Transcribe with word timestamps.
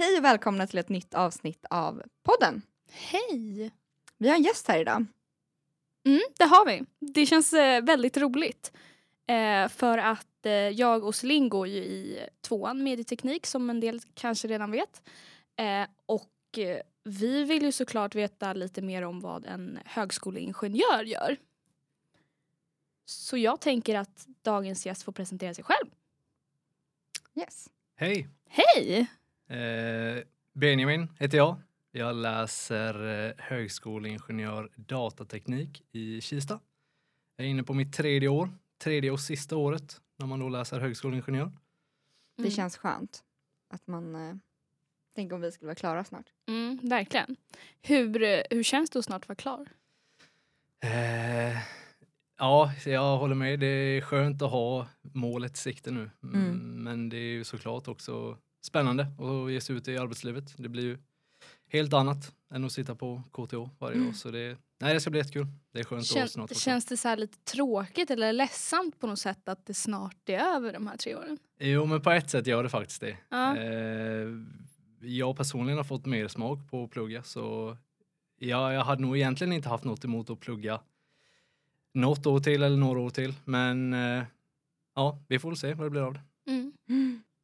Hej 0.00 0.18
och 0.18 0.24
välkomna 0.24 0.66
till 0.66 0.78
ett 0.78 0.88
nytt 0.88 1.14
avsnitt 1.14 1.64
av 1.70 2.02
podden. 2.22 2.62
Hej! 2.90 3.70
Vi 4.18 4.28
har 4.28 4.36
en 4.36 4.42
gäst 4.42 4.68
här 4.68 4.78
idag. 4.78 5.06
Mm, 6.06 6.20
det 6.38 6.44
har 6.44 6.66
vi. 6.66 6.84
Det 6.98 7.26
känns 7.26 7.52
eh, 7.52 7.84
väldigt 7.84 8.16
roligt. 8.16 8.72
Eh, 9.26 9.68
för 9.68 9.98
att 9.98 10.46
eh, 10.46 10.52
jag 10.52 11.04
och 11.04 11.14
Celine 11.14 11.48
går 11.48 11.68
ju 11.68 11.76
i 11.76 12.26
tvåan 12.40 12.82
medieteknik 12.82 13.46
som 13.46 13.70
en 13.70 13.80
del 13.80 14.00
kanske 14.14 14.48
redan 14.48 14.70
vet. 14.70 15.02
Eh, 15.56 15.88
och 16.06 16.58
eh, 16.58 16.80
vi 17.04 17.44
vill 17.44 17.62
ju 17.62 17.72
såklart 17.72 18.14
veta 18.14 18.52
lite 18.52 18.82
mer 18.82 19.02
om 19.02 19.20
vad 19.20 19.46
en 19.46 19.78
högskoleingenjör 19.84 21.04
gör. 21.04 21.36
Så 23.04 23.36
jag 23.36 23.60
tänker 23.60 23.94
att 23.94 24.26
dagens 24.42 24.86
gäst 24.86 25.02
får 25.02 25.12
presentera 25.12 25.54
sig 25.54 25.64
själv. 25.64 25.86
Yes. 27.34 27.68
Hej! 27.96 28.28
Hej! 28.48 29.10
Eh, 29.50 30.22
Benjamin 30.52 31.08
heter 31.18 31.38
jag. 31.38 31.56
Jag 31.92 32.16
läser 32.16 33.26
eh, 33.28 33.32
högskoleingenjör 33.38 34.70
datateknik 34.76 35.82
i 35.92 36.20
Kista. 36.20 36.60
Jag 37.36 37.46
är 37.46 37.50
inne 37.50 37.62
på 37.62 37.74
mitt 37.74 37.92
tredje 37.92 38.28
år, 38.28 38.50
tredje 38.78 39.10
och 39.10 39.20
sista 39.20 39.56
året 39.56 40.00
när 40.18 40.26
man 40.26 40.40
då 40.40 40.48
läser 40.48 40.80
högskoleingenjör. 40.80 41.52
Det 42.36 42.42
Mm. 42.42 42.50
känns 42.50 42.76
skönt 42.76 43.24
att 43.70 43.86
man 43.86 44.14
eh, 44.14 44.34
tänker 45.14 45.34
om 45.36 45.40
vi 45.42 45.52
skulle 45.52 45.66
vara 45.66 45.74
klara 45.74 46.04
snart. 46.04 46.26
Mm, 46.48 46.78
verkligen. 46.82 47.36
Hur, 47.82 48.42
hur 48.54 48.62
känns 48.62 48.90
det 48.90 48.98
att 48.98 49.04
snart 49.04 49.28
vara 49.28 49.36
klar? 49.36 49.68
Eh, 50.84 51.58
ja, 52.38 52.72
jag 52.86 53.18
håller 53.18 53.34
med. 53.34 53.60
Det 53.60 53.66
är 53.66 54.00
skönt 54.00 54.42
att 54.42 54.50
ha 54.50 54.86
målet 55.02 55.52
i 55.52 55.56
sikte 55.56 55.90
nu. 55.90 56.10
Mm. 56.22 56.58
Men 56.84 57.08
det 57.08 57.16
är 57.16 57.32
ju 57.32 57.44
såklart 57.44 57.88
också 57.88 58.38
spännande 58.60 59.02
att 59.18 59.52
ge 59.52 59.60
sig 59.60 59.76
ut 59.76 59.88
i 59.88 59.98
arbetslivet. 59.98 60.54
Det 60.56 60.68
blir 60.68 60.82
ju 60.82 60.98
helt 61.68 61.92
annat 61.92 62.32
än 62.50 62.64
att 62.64 62.72
sitta 62.72 62.94
på 62.94 63.22
KTH 63.32 63.54
varje 63.78 63.94
Mm. 63.96 64.06
dag. 64.06 64.16
Så 64.16 64.30
det, 64.30 64.56
nej, 64.80 64.94
det 64.94 65.00
ska 65.00 65.10
bli 65.10 65.20
jättekul. 65.20 65.46
Det 65.72 65.80
är 65.80 65.84
skönt 65.84 66.00
att 66.00 66.06
Kän, 66.06 66.28
snart 66.28 66.36
vara 66.40 66.46
klar. 66.48 66.58
känns 66.60 66.84
det 66.84 66.96
så 66.96 67.14
lite 67.16 67.38
tråkigt 67.38 68.10
eller 68.10 68.32
ledsamt 68.32 69.00
på 69.00 69.06
något 69.06 69.18
sätt 69.18 69.48
att 69.48 69.66
det 69.66 69.74
snart 69.74 70.28
är 70.28 70.38
över 70.56 70.72
de 70.72 70.86
här 70.86 70.96
tre 70.96 71.14
åren? 71.16 71.38
Jo, 71.60 71.86
men 71.86 72.00
på 72.00 72.10
ett 72.10 72.30
sätt 72.30 72.46
gör 72.46 72.62
det 72.62 72.68
faktiskt 72.68 73.00
det. 73.00 73.16
Ja. 73.28 73.56
Eh, 73.56 74.28
jag 75.00 75.36
personligen 75.36 75.76
har 75.76 75.84
fått 75.84 76.06
mer 76.06 76.28
smak 76.28 76.58
på 76.70 76.84
att 76.84 76.90
plugga 76.90 77.22
så 77.22 77.76
ja, 78.38 78.72
jag 78.72 78.84
hade 78.84 79.02
nog 79.02 79.16
egentligen 79.16 79.52
inte 79.52 79.68
haft 79.68 79.84
något 79.84 80.04
emot 80.04 80.30
att 80.30 80.40
plugga 80.40 80.80
något 81.94 82.26
år 82.26 82.40
till 82.40 82.62
eller 82.62 82.76
några 82.76 83.00
år 83.00 83.10
till. 83.10 83.34
Men 83.44 83.92
eh, 83.92 84.24
ja, 84.94 85.18
vi 85.28 85.38
får 85.38 85.48
väl 85.48 85.56
se 85.58 85.74
vad 85.74 85.86
det 85.86 85.90
blir 85.90 86.00
av 86.02 86.14
det. 86.14 86.20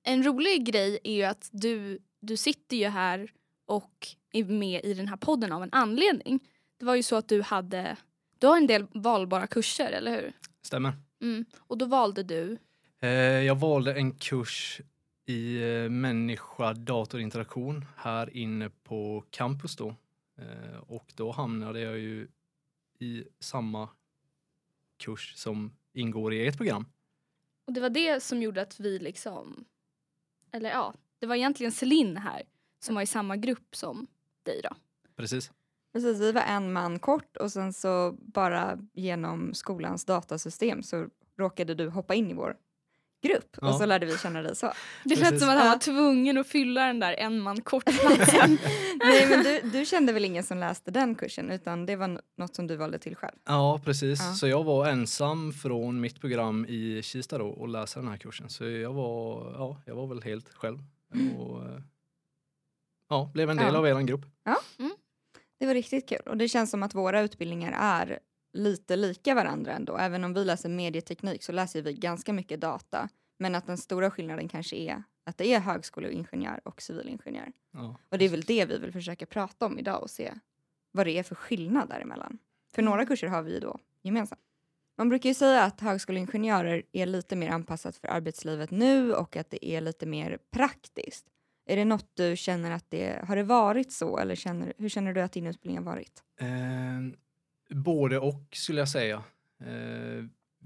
En 0.06 0.22
rolig 0.22 0.64
grej 0.64 0.98
är 1.04 1.12
ju 1.12 1.22
att 1.22 1.48
du, 1.52 1.98
du 2.20 2.36
sitter 2.36 2.76
ju 2.76 2.88
här 2.88 3.30
och 3.66 4.08
är 4.32 4.44
med 4.44 4.84
i 4.84 4.94
den 4.94 5.08
här 5.08 5.16
podden 5.16 5.52
av 5.52 5.62
en 5.62 5.72
anledning. 5.72 6.40
Det 6.78 6.84
var 6.84 6.94
ju 6.94 7.02
så 7.02 7.16
att 7.16 7.28
du 7.28 7.42
hade, 7.42 7.96
du 8.38 8.46
har 8.46 8.56
en 8.56 8.66
del 8.66 8.86
valbara 8.94 9.46
kurser, 9.46 9.92
eller 9.92 10.10
hur? 10.10 10.32
Stämmer. 10.62 10.92
Mm. 11.22 11.44
Och 11.58 11.78
då 11.78 11.86
valde 11.86 12.22
du, 12.22 12.58
Eh, 13.00 13.10
jag 13.42 13.54
valde 13.54 13.94
en 13.94 14.12
kurs 14.12 14.80
i 15.26 15.62
eh, 15.62 15.90
människa-datorinteraktion 15.90 17.84
här 17.96 18.36
inne 18.36 18.70
på 18.70 19.24
campus 19.30 19.76
då. 19.76 19.94
Eh, 20.38 20.78
och 20.86 21.12
då 21.14 21.30
hamnade 21.30 21.80
jag 21.80 21.98
ju 21.98 22.28
i 22.98 23.24
samma 23.40 23.88
kurs 24.98 25.34
som 25.36 25.72
ingår 25.92 26.34
i 26.34 26.46
ert 26.46 26.56
program. 26.56 26.86
och 27.66 27.72
det 27.72 27.80
var 27.80 27.90
det 27.90 28.22
som 28.22 28.42
gjorde 28.42 28.62
att 28.62 28.80
vi 28.80 28.98
liksom, 28.98 29.64
eller 30.52 30.70
ja, 30.70 30.94
det 31.18 31.26
var 31.26 31.36
egentligen 31.36 31.72
Celine 31.72 32.16
här 32.16 32.42
som 32.80 32.94
var 32.94 33.02
i 33.02 33.06
samma 33.06 33.36
grupp 33.36 33.76
som 33.76 34.06
dig 34.42 34.60
då. 34.62 34.76
Precis. 35.16 35.50
Precis, 35.92 36.20
vi 36.20 36.32
var 36.32 36.42
en 36.42 36.72
man 36.72 36.98
kort 36.98 37.36
och 37.36 37.52
sen 37.52 37.72
så 37.72 38.12
bara 38.12 38.78
genom 38.92 39.54
skolans 39.54 40.04
datasystem 40.04 40.82
så 40.82 41.08
råkade 41.38 41.74
du 41.74 41.88
hoppa 41.88 42.14
in 42.14 42.30
i 42.30 42.34
vår 42.34 42.56
grupp 43.22 43.58
och 43.58 43.68
Ja. 43.68 43.78
så 43.78 43.86
lärde 43.86 44.06
vi 44.06 44.18
känna 44.18 44.42
dig 44.42 44.56
så. 44.56 44.72
Det 45.04 45.16
lät 45.16 45.38
som 45.40 45.48
att 45.48 45.54
han 45.56 45.66
Ja. 45.66 45.72
var 45.72 45.78
tvungen 45.78 46.38
att 46.38 46.46
fylla 46.46 46.86
den 46.86 47.00
där 47.00 47.12
en 47.12 47.40
man 47.40 47.60
kort-platsen. 47.62 48.58
Nej 49.04 49.26
men 49.28 49.42
du, 49.44 49.60
du 49.78 49.84
kände 49.86 50.12
väl 50.12 50.24
ingen 50.24 50.42
som 50.44 50.58
läste 50.58 50.90
den 50.90 51.14
kursen 51.14 51.50
utan 51.50 51.86
det 51.86 51.96
var 51.96 52.20
något 52.36 52.54
som 52.54 52.66
du 52.66 52.76
valde 52.76 52.98
till 52.98 53.16
själv? 53.16 53.36
Ja, 53.44 53.80
precis. 53.84 54.20
Ja. 54.20 54.32
Så 54.34 54.48
jag 54.48 54.64
var 54.64 54.86
ensam 54.88 55.52
från 55.52 56.00
mitt 56.00 56.20
program 56.20 56.66
i 56.68 57.02
Kista 57.02 57.38
då 57.38 57.46
och 57.46 57.68
läsa 57.68 58.00
den 58.00 58.08
här 58.08 58.16
kursen. 58.16 58.50
Så 58.50 58.64
jag 58.64 58.92
var, 58.92 59.52
ja, 59.54 59.80
jag 59.86 59.94
var 59.94 60.06
väl 60.06 60.22
helt 60.22 60.54
själv. 60.54 60.78
Och, 61.38 61.64
eh, 61.64 61.80
ja, 63.08 63.30
blev 63.34 63.50
en 63.50 63.56
del 63.56 63.72
Ja. 63.72 63.78
av 63.78 63.86
er 63.88 64.00
grupp. 64.00 64.26
Det 65.58 65.66
var 65.66 65.74
riktigt 65.74 66.08
kul 66.08 66.20
och 66.26 66.36
det 66.36 66.48
känns 66.48 66.70
som 66.70 66.82
att 66.82 66.94
våra 66.94 67.20
utbildningar 67.20 67.74
är 67.78 68.18
lite 68.56 68.96
lika 68.96 69.34
varandra 69.34 69.72
ändå. 69.72 69.96
Även 69.96 70.24
om 70.24 70.34
vi 70.34 70.44
läser 70.44 70.68
medieteknik 70.68 71.42
så 71.42 71.52
läser 71.52 71.82
vi 71.82 71.92
ganska 71.92 72.32
mycket 72.32 72.60
data. 72.60 73.08
Men 73.38 73.54
att 73.54 73.66
den 73.66 73.78
stora 73.78 74.10
skillnaden 74.10 74.48
kanske 74.48 74.76
är 74.76 75.02
att 75.24 75.38
det 75.38 75.54
är 75.54 75.60
högskoleingenjör 75.60 76.60
och 76.64 76.82
civilingenjör. 76.82 77.52
Ja. 77.72 77.96
Och 78.08 78.18
det 78.18 78.24
är 78.24 78.28
väl 78.28 78.40
det 78.40 78.64
vi 78.64 78.78
vill 78.78 78.92
försöka 78.92 79.26
prata 79.26 79.66
om 79.66 79.78
idag 79.78 80.02
och 80.02 80.10
se 80.10 80.32
vad 80.92 81.06
det 81.06 81.18
är 81.18 81.22
för 81.22 81.34
skillnad 81.34 81.88
däremellan. 81.88 82.38
För 82.74 82.82
några 82.82 83.06
kurser 83.06 83.26
har 83.26 83.42
vi 83.42 83.60
då 83.60 83.78
gemensamt. 84.02 84.40
Man 84.98 85.08
brukar 85.08 85.28
ju 85.28 85.34
säga 85.34 85.62
att 85.62 85.80
högskoleingenjörer 85.80 86.82
är 86.92 87.06
lite 87.06 87.36
mer 87.36 87.50
anpassat 87.50 87.96
för 87.96 88.08
arbetslivet 88.08 88.70
nu 88.70 89.14
och 89.14 89.36
att 89.36 89.50
det 89.50 89.66
är 89.66 89.80
lite 89.80 90.06
mer 90.06 90.38
praktiskt. 90.50 91.26
Är 91.66 91.76
det 91.76 91.84
något 91.84 92.10
du 92.14 92.36
känner 92.36 92.70
att 92.70 92.90
det 92.90 93.24
har 93.26 93.36
det 93.36 93.42
varit 93.42 93.92
så 93.92 94.18
eller 94.18 94.34
känner, 94.34 94.72
hur 94.78 94.88
känner 94.88 95.12
du 95.12 95.20
att 95.20 95.32
din 95.32 95.46
utbildning 95.46 95.78
har 95.78 95.92
varit? 95.92 96.22
Eh, 96.40 96.46
både 97.68 98.18
och 98.18 98.42
skulle 98.52 98.78
jag 98.80 98.88
säga. 98.88 99.24
Eh, 99.60 100.24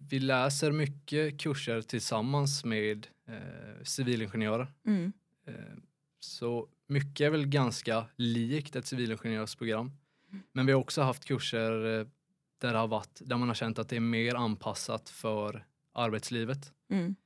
vi 0.08 0.18
läser 0.18 0.72
mycket 0.72 1.40
kurser 1.40 1.82
tillsammans 1.82 2.64
med 2.64 3.06
eh, 3.28 3.82
civilingenjörer. 3.82 4.72
Mm. 4.86 5.12
Eh, 5.46 5.54
Så 6.20 6.68
mycket 6.86 7.20
är 7.24 7.30
väl 7.30 7.46
ganska 7.46 8.06
likt 8.16 8.76
ett 8.76 8.86
civilingenjörsprogram. 8.86 9.92
Men 10.52 10.66
vi 10.66 10.72
har 10.72 10.80
också 10.80 11.02
haft 11.02 11.24
kurser 11.24 11.70
där, 12.60 12.72
det 12.72 12.78
har 12.78 12.88
varit, 12.88 13.20
där 13.24 13.36
man 13.36 13.48
har 13.48 13.54
känt 13.54 13.78
att 13.78 13.88
det 13.88 13.96
är 13.96 14.00
mer 14.00 14.34
anpassat 14.34 15.08
för 15.08 15.66
arbetslivet. 15.92 16.72
Mm. 16.90 17.16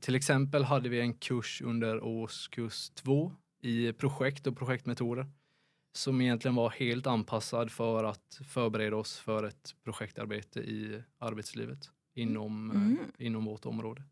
Till 0.00 0.14
exempel 0.14 0.64
hade 0.64 0.88
vi 0.88 1.00
en 1.00 1.14
kurs 1.14 1.62
under 1.62 2.04
årskurs 2.04 2.90
två 2.90 3.32
i 3.62 3.92
projekt 3.92 4.46
och 4.46 4.56
projektmetoder 4.56 5.26
som 5.96 6.20
egentligen 6.20 6.54
var 6.54 6.70
helt 6.70 7.06
anpassad 7.06 7.70
för 7.70 8.04
att 8.04 8.40
förbereda 8.48 8.96
oss 8.96 9.18
för 9.18 9.44
ett 9.44 9.74
projektarbete 9.84 10.60
i 10.60 11.02
arbetslivet 11.18 11.90
inom, 12.14 12.70
eh, 12.70 12.76
Mm. 12.76 12.98
inom 13.18 13.44
vårt 13.44 13.66
område. 13.66 14.02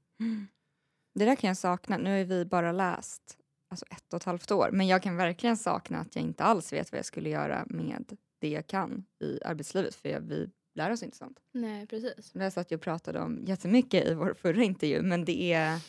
Det 1.14 1.24
där 1.24 1.36
kan 1.36 1.48
jag 1.48 1.56
sakna. 1.56 1.98
Nu 1.98 2.18
har 2.18 2.24
vi 2.24 2.44
bara 2.44 2.72
läst 2.72 3.38
alltså 3.68 3.86
ett 3.90 4.12
och 4.12 4.16
ett 4.16 4.24
halvt 4.24 4.50
år, 4.50 4.68
men 4.72 4.86
jag 4.86 5.02
kan 5.02 5.16
verkligen 5.16 5.56
sakna 5.56 5.98
att 5.98 6.16
jag 6.16 6.24
inte 6.24 6.44
alls 6.44 6.72
vet 6.72 6.92
vad 6.92 6.98
jag 6.98 7.06
skulle 7.06 7.28
göra 7.28 7.64
med 7.66 8.16
det 8.38 8.48
jag 8.48 8.66
kan 8.66 9.04
i 9.20 9.40
arbetslivet, 9.44 9.94
för 9.94 10.08
jag, 10.08 10.20
vi 10.20 10.50
lär 10.74 10.90
oss 10.90 11.02
inte 11.02 11.16
sånt. 11.16 11.38
Nej, 11.52 11.86
precis. 11.86 12.32
Det 12.32 12.50
satt 12.50 12.70
jag 12.70 12.80
pratade 12.80 13.20
om 13.20 13.44
jättemycket 13.46 14.06
i 14.08 14.14
vår 14.14 14.34
förra 14.34 14.62
intervju, 14.62 15.02
men 15.02 15.24
det 15.24 15.52
är 15.52 15.80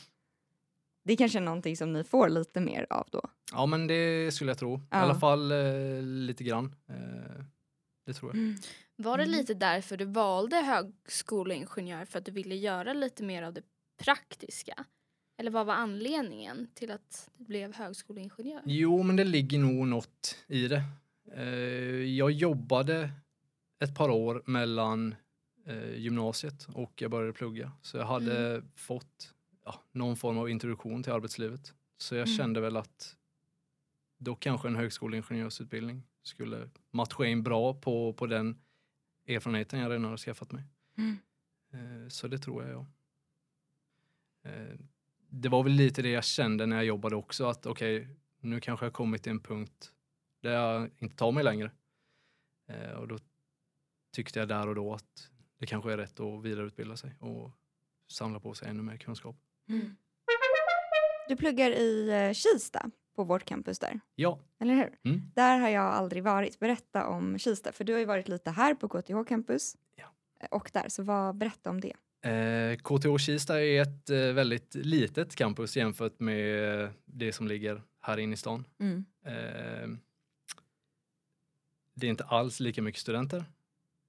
det 1.04 1.14
är 1.14 1.18
kanske 1.18 1.40
någonting 1.40 1.78
som 1.78 1.94
ni 1.94 2.04
får 2.04 2.30
lite 2.30 2.60
mer 2.62 2.88
av 2.90 3.08
då. 3.12 3.22
Ja, 3.56 3.66
men 3.66 3.88
det 3.88 4.34
skulle 4.34 4.50
jag 4.52 4.58
tro. 4.58 4.78
I 4.78 4.82
Ja. 4.92 4.98
alla 4.98 5.16
fall 5.16 5.52
eh, 5.52 6.02
lite 6.02 6.44
grann. 6.44 6.76
Eh, 6.90 7.44
det 8.06 8.14
tror 8.14 8.36
jag. 8.36 8.56
Var 8.98 9.18
det 9.18 9.24
Mm. 9.24 9.36
lite 9.38 9.54
därför 9.54 9.98
du 9.98 10.06
valde 10.06 10.56
högskoleingenjör 10.56 12.06
för 12.06 12.20
att 12.20 12.26
du 12.26 12.32
ville 12.32 12.56
göra 12.56 12.94
lite 12.94 13.24
mer 13.24 13.44
av 13.44 13.54
det 13.54 13.62
praktiska? 14.04 14.86
Eller 15.38 15.52
vad 15.52 15.66
var 15.66 15.74
anledningen 15.74 16.68
till 16.74 16.92
att 16.92 17.30
du 17.38 17.44
blev 17.44 17.74
högskoleingenjör? 17.76 18.62
Jo, 18.66 19.04
men 19.04 19.16
det 19.16 19.24
ligger 19.24 19.60
nog 19.60 19.88
något 19.88 20.38
i 20.48 20.68
det. 20.68 20.84
Eh, 21.36 21.44
jag 22.18 22.32
jobbade 22.32 23.10
ett 23.84 23.96
par 23.96 24.10
år 24.10 24.44
mellan 24.46 25.16
eh, 25.66 25.96
gymnasiet 25.96 26.68
och 26.74 27.02
jag 27.02 27.12
började 27.12 27.34
plugga. 27.34 27.72
Så 27.82 27.98
jag 27.98 28.06
hade 28.06 28.64
fått 28.76 29.34
ja, 29.66 29.82
någon 29.92 30.16
form 30.18 30.38
av 30.38 30.50
introduktion 30.50 31.04
till 31.04 31.12
arbetslivet. 31.14 31.74
Så 31.98 32.16
jag 32.16 32.28
Mm. 32.28 32.38
kände 32.38 32.62
väl 32.62 32.78
att 32.78 33.16
då 34.18 34.36
kanske 34.36 34.68
en 34.68 34.76
högskoleingenjörsutbildning 34.76 36.04
skulle 36.24 36.70
matcha 36.92 37.26
in 37.26 37.44
bra 37.44 37.74
på, 37.74 38.14
på 38.14 38.26
den 38.28 38.62
erfarenheten 39.28 39.80
jag 39.80 39.90
redan 39.90 40.04
hade 40.06 40.18
skaffat 40.18 40.52
mig. 40.52 40.64
Mm. 40.98 41.18
Eh, 41.74 42.10
Så 42.10 42.28
det 42.28 42.38
tror 42.40 42.64
jag, 42.64 42.72
ja. 42.74 42.88
Eh, 44.50 44.76
Det 45.30 45.50
var 45.50 45.64
väl 45.64 45.72
lite 45.74 46.02
det 46.02 46.10
jag 46.10 46.24
kände 46.24 46.66
när 46.66 46.76
jag 46.76 46.86
jobbade 46.86 47.16
också, 47.16 47.46
att 47.46 47.66
okej, 47.66 48.08
nu 48.40 48.60
kanske 48.60 48.86
jag 48.86 48.94
kommit 48.94 49.24
till 49.24 49.32
en 49.32 49.40
punkt 49.44 49.92
där 50.42 50.52
jag 50.54 50.90
inte 50.98 51.16
tar 51.16 51.32
mig 51.32 51.44
längre. 51.44 51.72
Eh, 52.70 52.92
Och 52.92 53.08
då 53.08 53.20
tyckte 54.14 54.40
jag 54.40 54.48
där 54.48 54.68
och 54.68 54.76
då 54.76 54.94
att 54.94 55.32
det 55.58 55.66
kanske 55.66 55.94
är 55.94 55.98
rätt 55.98 56.20
att 56.20 56.44
vidareutbilda 56.44 56.98
sig 56.98 57.16
och 57.20 57.52
samla 58.12 58.40
på 58.40 58.54
sig 58.54 58.70
ännu 58.70 58.82
mer 58.84 58.98
kunskap. 58.98 59.36
Du 61.28 61.36
pluggar 61.36 61.72
i 61.72 62.32
Kista. 62.36 62.92
På 63.16 63.24
vårt 63.24 63.46
campus 63.46 63.80
där. 63.80 64.00
Ja, 64.16 64.40
Eller 64.60 64.74
hur? 64.74 64.98
Mm. 65.04 65.32
Där 65.36 65.60
har 65.60 65.70
jag 65.70 65.84
aldrig 65.84 66.24
varit. 66.24 66.60
Berätta 66.60 67.08
om 67.08 67.38
Kista, 67.38 67.72
för 67.72 67.84
du 67.84 67.94
har 67.94 68.00
ju 68.00 68.06
varit 68.06 68.28
lite 68.28 68.52
här 68.52 68.74
på 68.74 68.90
KTH 68.90 69.24
campus. 69.28 69.78
Ja. 69.96 70.06
Och 70.52 70.70
där, 70.74 70.90
så 70.90 71.04
vad, 71.04 71.36
berätta 71.36 71.70
om 71.70 71.82
det. 71.82 71.94
Eh, 72.30 72.78
KTH 72.78 73.18
Kista 73.18 73.64
är 73.64 73.82
ett 73.82 74.10
eh, 74.10 74.18
väldigt 74.18 74.76
litet 74.76 75.36
campus 75.36 75.78
jämfört 75.78 76.20
med 76.20 76.82
eh, 76.84 76.90
det 77.06 77.34
som 77.34 77.48
ligger 77.48 77.82
här 78.02 78.18
inne 78.18 78.34
i 78.34 78.38
stan. 78.38 78.68
Mm. 78.80 79.06
Eh, 79.26 79.98
det 81.96 82.08
är 82.08 82.10
inte 82.10 82.24
alls 82.24 82.60
lika 82.60 82.82
mycket 82.82 83.02
studenter. 83.02 83.46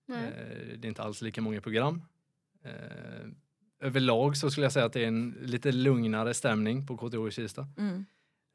Eh, 0.09 0.76
det 0.79 0.87
är 0.87 0.88
inte 0.88 1.02
alls 1.02 1.23
lika 1.23 1.41
många 1.41 1.61
program. 1.61 2.02
Eh, 2.64 3.26
överlag 3.81 4.37
så 4.37 4.50
skulle 4.50 4.64
jag 4.64 4.73
säga 4.73 4.85
att 4.85 4.93
det 4.93 5.05
är 5.05 5.09
en 5.09 5.37
lite 5.41 5.73
lugnare 5.73 6.35
stämning 6.35 6.87
på 6.87 6.97
KTH 6.97 7.31
Kista. 7.31 7.67
Mm. 7.79 8.06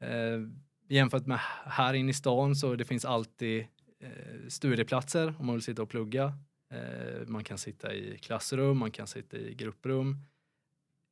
Eh, 0.02 0.40
jämfört 0.88 1.26
med 1.26 1.38
här 1.66 1.94
inne 1.94 2.10
i 2.10 2.14
stan 2.14 2.56
så 2.56 2.74
det 2.76 2.84
finns 2.84 3.04
alltid 3.04 3.60
eh, 4.00 4.08
studieplatser 4.48 5.34
om 5.38 5.46
man 5.46 5.54
vill 5.54 5.62
sitta 5.62 5.82
och 5.82 5.88
plugga. 5.88 6.32
Eh, 6.72 7.26
man 7.26 7.44
kan 7.44 7.58
sitta 7.58 7.94
i 7.94 8.18
klassrum, 8.18 8.78
man 8.78 8.90
kan 8.90 9.06
sitta 9.06 9.36
i 9.36 9.54
grupprum. 9.54 10.16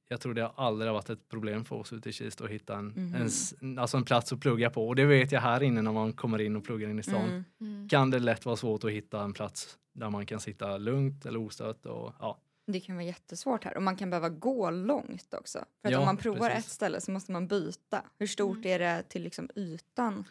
Jag 0.08 0.20
tror 0.20 0.34
det 0.34 0.42
har 0.42 0.52
aldrig 0.56 0.92
varit 0.92 1.10
ett 1.10 1.28
problem 1.28 1.64
för 1.64 1.76
oss 1.76 1.92
ute 1.92 2.08
i 2.08 2.12
Kista 2.12 2.44
att 2.44 2.50
hitta 2.50 2.76
en, 2.78 2.86
Mhm. 2.86 3.28
en, 3.60 3.78
alltså 3.78 3.96
en 3.96 4.04
plats 4.04 4.32
att 4.32 4.40
plugga 4.40 4.70
på. 4.70 4.88
Och 4.88 4.96
det 4.96 5.04
vet 5.04 5.32
jag 5.32 5.40
här 5.40 5.62
inne 5.62 5.82
när 5.82 5.92
man 5.92 6.12
kommer 6.12 6.40
in 6.40 6.56
och 6.56 6.64
pluggar 6.64 6.88
in 6.90 6.98
i 6.98 7.02
stan. 7.02 7.28
Mm. 7.28 7.44
Mm. 7.60 7.88
Kan 7.88 8.10
det 8.10 8.18
lätt 8.18 8.44
vara 8.46 8.56
svårt 8.56 8.84
att 8.84 8.90
hitta 8.90 9.22
en 9.22 9.32
plats 9.32 9.78
där 9.92 10.10
man 10.10 10.26
kan 10.26 10.40
sitta 10.40 10.78
lugnt 10.78 11.26
eller 11.26 11.38
ostört. 11.38 11.86
Och, 11.86 12.14
ja. 12.18 12.38
Det 12.66 12.80
kan 12.80 12.94
vara 12.96 13.04
jättesvårt 13.06 13.64
här 13.64 13.76
och 13.76 13.82
man 13.82 13.96
kan 13.96 14.10
behöva 14.10 14.28
gå 14.28 14.70
långt 14.70 15.34
också. 15.34 15.58
För 15.82 15.88
att 15.88 15.92
Ja, 15.92 15.98
om 15.98 16.04
man 16.04 16.16
provar 16.16 16.48
precis. 16.50 16.66
ett 16.66 16.72
ställe 16.72 17.00
så 17.00 17.10
måste 17.10 17.32
man 17.32 17.46
byta. 17.48 18.04
Hur 18.18 18.26
stort 18.26 18.56
Mm. 18.56 18.70
är 18.72 18.78
det 18.78 19.02
till 19.08 19.22
liksom 19.22 19.50
ytan 19.56 20.24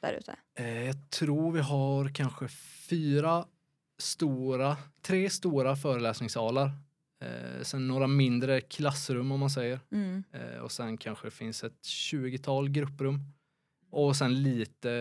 där 0.00 0.12
ute? 0.12 0.36
Eh, 0.54 0.82
jag 0.86 1.10
tror 1.10 1.52
vi 1.52 1.60
har 1.60 2.14
kanske 2.14 2.48
fyra 2.88 3.46
stora, 3.98 4.76
tre 5.02 5.30
stora 5.30 5.76
föreläsningssalar. 5.76 6.70
Eh, 7.20 7.62
sen 7.62 7.88
några 7.88 8.06
mindre 8.06 8.60
klassrum 8.60 9.32
om 9.32 9.40
man 9.40 9.50
säger. 9.50 9.80
Mm. 9.92 10.24
Eh, 10.32 10.58
och 10.58 10.72
sen 10.72 10.96
kanske 10.96 11.26
det 11.26 11.30
finns 11.30 11.64
ett 11.64 11.82
20-tal 11.82 12.68
grupprum. 12.68 13.18
Och 13.90 14.16
sen 14.16 14.42
lite 14.42 14.92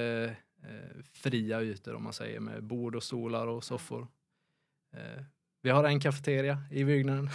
eh, 0.63 1.03
fria 1.13 1.61
ytor 1.61 1.93
om 1.95 2.03
man 2.03 2.13
säger 2.13 2.39
med 2.39 2.63
bord 2.63 2.95
och 2.95 3.03
stolar 3.03 3.47
och 3.47 3.63
soffor. 3.63 4.07
Vi 5.61 5.69
har 5.69 5.83
en 5.83 5.99
kafeteria 5.99 6.63
i 6.71 6.83
byggnaden. 6.83 7.29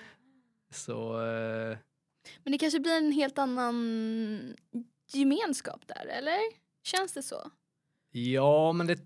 Så 0.70 1.26
eh, 1.26 1.78
Men 2.44 2.52
det 2.52 2.58
kanske 2.58 2.80
blir 2.80 2.96
en 2.96 3.12
helt 3.12 3.38
annan 3.38 4.56
gemenskap 5.12 5.80
där, 5.86 6.06
eller? 6.06 6.38
Känns 6.82 7.12
det 7.12 7.22
så? 7.22 7.50
ja, 8.12 8.72
men 8.72 8.86
det, 8.86 8.98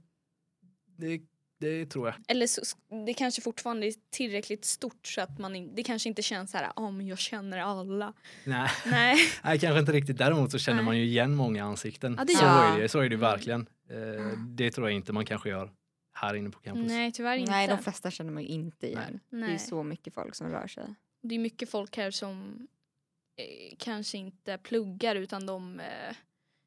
det, 0.97 1.21
det 1.61 1.87
tror 1.87 2.06
jag. 2.09 2.15
Eller 2.29 2.47
så, 2.47 2.62
det 3.06 3.15
kanske 3.15 3.43
fortfarande 3.43 3.87
är 3.87 3.95
tillräckligt 4.11 4.65
stort 4.65 5.06
så 5.06 5.21
att 5.21 5.39
man 5.39 5.75
det 5.75 5.83
kanske 5.83 6.09
inte 6.09 6.23
känns 6.23 6.51
så 6.51 6.56
här, 6.56 6.73
ja 6.77 6.91
men 6.91 7.06
jag 7.06 7.19
känner 7.19 7.59
alla. 7.59 8.12
Nej. 8.45 8.69
Nej. 8.87 9.17
Nej, 9.45 9.59
kanske 9.59 9.81
inte 9.81 9.93
riktigt. 9.93 10.19
Däremot 10.19 10.51
så 10.51 10.59
känner 10.59 10.77
Nej. 10.77 10.85
man 10.85 10.99
ju 10.99 11.05
igen 11.05 11.35
många 11.35 11.65
ansikten. 11.65 12.15
Ja, 12.19 12.25
det 12.25 12.35
så, 12.35 12.45
är 12.47 12.81
det, 12.81 12.89
så 12.89 12.99
är 12.99 13.09
det 13.09 13.15
Mm. 13.15 13.21
verkligen. 13.21 13.67
Eh, 13.91 14.39
det 14.49 14.71
tror 14.71 14.89
jag 14.89 14.97
inte 14.97 15.12
man 15.12 15.25
kanske 15.27 15.49
gör 15.49 15.71
här 16.25 16.35
inne 16.35 16.50
på 16.50 16.61
campus. 16.61 16.88
Nej, 16.88 17.12
tyvärr 17.12 17.37
inte. 17.37 17.53
Nej, 17.53 17.69
de 17.69 17.79
flesta 17.79 18.11
känner 18.11 18.32
man 18.32 18.43
ju 18.43 18.49
inte 18.49 18.87
igen. 18.87 19.21
Nej. 19.29 19.49
Det 19.49 19.55
är 19.55 19.59
så 19.59 19.82
mycket 19.82 20.15
folk 20.15 20.35
som 20.35 20.49
rör 20.49 20.67
sig. 20.67 20.94
Det 21.21 21.35
är 21.35 21.38
mycket 21.38 21.71
folk 21.71 21.97
här 21.97 22.11
som 22.11 22.67
eh, 23.37 23.76
kanske 23.79 24.19
inte 24.19 24.59
pluggar 24.59 25.17
utan 25.17 25.47
de 25.47 25.81
eh, 25.81 26.17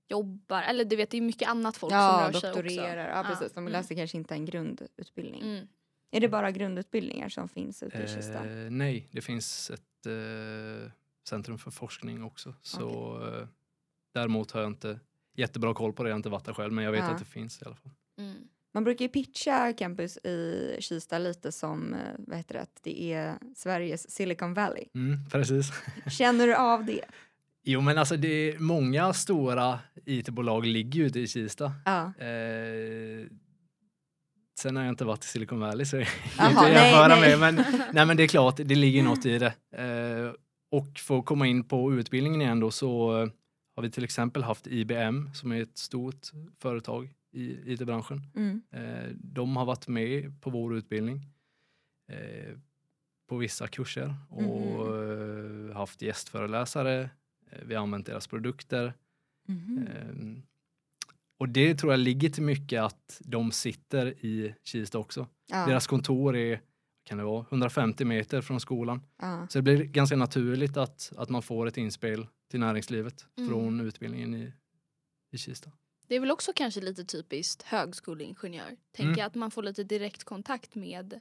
jobbar. 0.07 0.62
Eller 0.62 0.86
du 0.86 0.95
vet, 0.95 1.09
det 1.09 1.18
är 1.18 1.21
mycket 1.21 1.50
annat 1.50 1.77
folk 1.77 1.92
som 1.92 2.00
Ja, 2.00 2.24
rör 2.27 2.31
sig 2.31 2.50
också. 2.50 2.62
doktorerar. 2.62 3.18
Ja, 3.18 3.24
precis. 3.24 3.54
De 3.54 3.59
mm. 3.59 3.71
läser 3.71 3.95
kanske 3.95 4.18
inte 4.18 4.33
en 4.33 4.45
grundutbildning. 4.45 5.42
Mm. 5.42 5.68
Är 6.12 6.19
det 6.19 6.30
bara 6.30 6.51
grundutbildningar 6.51 7.30
som 7.30 7.50
finns 7.50 7.83
ute 7.83 7.98
i 7.98 8.07
Kista? 8.07 8.45
Eh, 8.45 8.69
nej, 8.69 9.07
det 9.12 9.21
finns 9.21 9.69
ett 9.71 10.06
eh, 10.06 10.92
centrum 11.30 11.57
för 11.57 11.71
forskning 11.71 12.24
också. 12.24 12.53
Så 12.62 13.19
eh, 13.27 13.48
däremot 14.13 14.51
har 14.51 14.62
jag 14.62 14.69
inte 14.69 15.00
jättebra 15.33 15.74
koll 15.74 15.94
på 15.94 16.03
det. 16.03 16.10
Jag 16.10 16.13
har 16.13 16.18
inte 16.19 16.30
varit 16.30 16.45
där 16.45 16.53
själv, 16.53 16.74
men 16.74 16.83
jag 16.83 16.92
vet 16.92 17.03
Ja. 17.03 17.10
att 17.12 17.19
det 17.19 17.25
finns 17.25 17.62
i 17.62 17.65
alla 17.65 17.75
fall. 17.75 17.92
Mm. 18.18 18.48
Man 18.77 18.83
brukar 18.83 19.06
ju 19.06 19.09
pitcha 19.09 19.74
campus 19.74 20.18
i 20.18 20.77
Kista 20.79 21.19
lite 21.19 21.51
som, 21.51 21.94
eh, 21.94 22.00
vad 22.18 22.38
heter 22.38 22.53
det, 22.53 22.62
att 22.62 22.79
det 22.83 23.13
är 23.13 23.38
Sveriges 23.56 24.12
Silicon 24.12 24.53
Valley. 24.53 24.83
Mm, 24.95 25.29
precis. 25.31 25.71
Känner 26.12 26.47
du 26.47 26.56
av 26.56 26.85
det? 26.85 27.01
Jo, 27.63 27.81
men 27.81 27.97
alltså 27.97 28.18
det 28.18 28.27
är 28.27 28.59
många 28.59 29.13
stora 29.13 29.79
IT-bolag 30.06 30.65
ligger 30.65 31.00
ju 31.00 31.06
ute 31.06 31.19
i 31.19 31.27
Kista. 31.27 31.71
Ja. 31.85 32.03
Eh, 32.06 33.27
sen 34.59 34.75
har 34.75 34.83
jag 34.83 34.91
inte 34.91 35.06
varit 35.06 35.24
i 35.24 35.27
Silicon 35.27 35.59
Valley 35.59 35.85
så 35.85 35.97
jag 35.97 36.07
kan 36.38 36.51
inte 36.51 36.69
jämföra 36.69 37.19
med. 37.19 37.39
Men, 37.39 37.56
nej, 37.94 38.06
men 38.06 38.18
det 38.18 38.24
är 38.24 38.27
klart, 38.27 38.57
det 38.57 38.75
ligger 38.75 39.03
något 39.03 39.25
i 39.25 39.38
det. 39.38 39.53
Eh, 39.71 40.33
och 40.71 41.00
för 41.00 41.19
att 41.19 41.25
komma 41.25 41.47
in 41.47 41.63
på 41.63 41.94
utbildningen 41.94 42.41
igen 42.41 42.59
då 42.59 42.71
så 42.71 43.12
har 43.75 43.83
vi 43.83 43.91
till 43.91 44.03
exempel 44.03 44.44
haft 44.44 44.68
IBM 44.68 45.29
som 45.33 45.51
är 45.51 45.62
ett 45.62 45.77
stort 45.77 46.27
företag 46.62 47.13
i 47.31 47.74
IT-branschen. 47.74 48.21
Mm. 48.35 48.62
Eh, 48.71 49.09
de 49.15 49.57
har 49.57 49.65
varit 49.65 49.88
med 49.88 50.41
på 50.41 50.50
vår 50.50 50.75
utbildning 50.77 51.21
eh, 52.12 52.57
på 53.29 53.38
vissa 53.38 53.68
kurser 53.68 54.15
och 54.29 54.95
eh, 55.03 55.75
haft 55.75 56.01
gästföreläsare. 56.01 57.09
Vi 57.65 57.75
har 57.75 57.83
använt 57.83 58.06
deras 58.06 58.27
produkter. 58.27 58.94
Ehm, 59.50 60.41
och 61.39 61.50
det 61.50 61.75
tror 61.75 61.94
jag 61.94 62.00
ligger 62.00 62.29
till 62.29 62.44
mycket 62.44 62.81
att 62.81 63.21
de 63.25 63.51
sitter 63.51 64.25
i 64.25 64.56
Kista 64.63 64.97
också. 64.97 65.27
Ja. 65.47 65.65
Deras 65.65 65.88
kontor 65.88 66.35
är 66.35 66.62
kan 67.03 67.18
det 67.18 67.24
vara, 67.24 67.45
150 67.50 68.06
meter 68.06 68.41
från 68.41 68.59
skolan. 68.59 69.01
Ja. 69.21 69.47
Så 69.50 69.57
det 69.57 69.63
blir 69.63 69.83
ganska 69.83 70.15
naturligt 70.15 70.77
att, 70.77 71.13
att 71.18 71.29
man 71.29 71.41
får 71.41 71.68
ett 71.68 71.77
inspel 71.77 72.27
till 72.51 72.59
näringslivet 72.59 73.25
Mm. 73.38 73.50
från 73.50 73.79
utbildningen 73.79 74.33
i, 74.35 74.53
i 75.31 75.38
Kista. 75.38 75.71
Det 76.07 76.15
är 76.15 76.19
väl 76.19 76.31
också 76.31 76.51
kanske 76.56 76.81
lite 76.81 77.04
typiskt 77.06 77.62
högskoleingenjör. 77.63 78.68
Tänker 78.92 79.04
Mm. 79.04 79.19
jag 79.19 79.25
att 79.27 79.36
man 79.36 79.51
får 79.51 79.63
lite 79.63 79.83
direktkontakt 79.83 80.75
med 80.75 81.20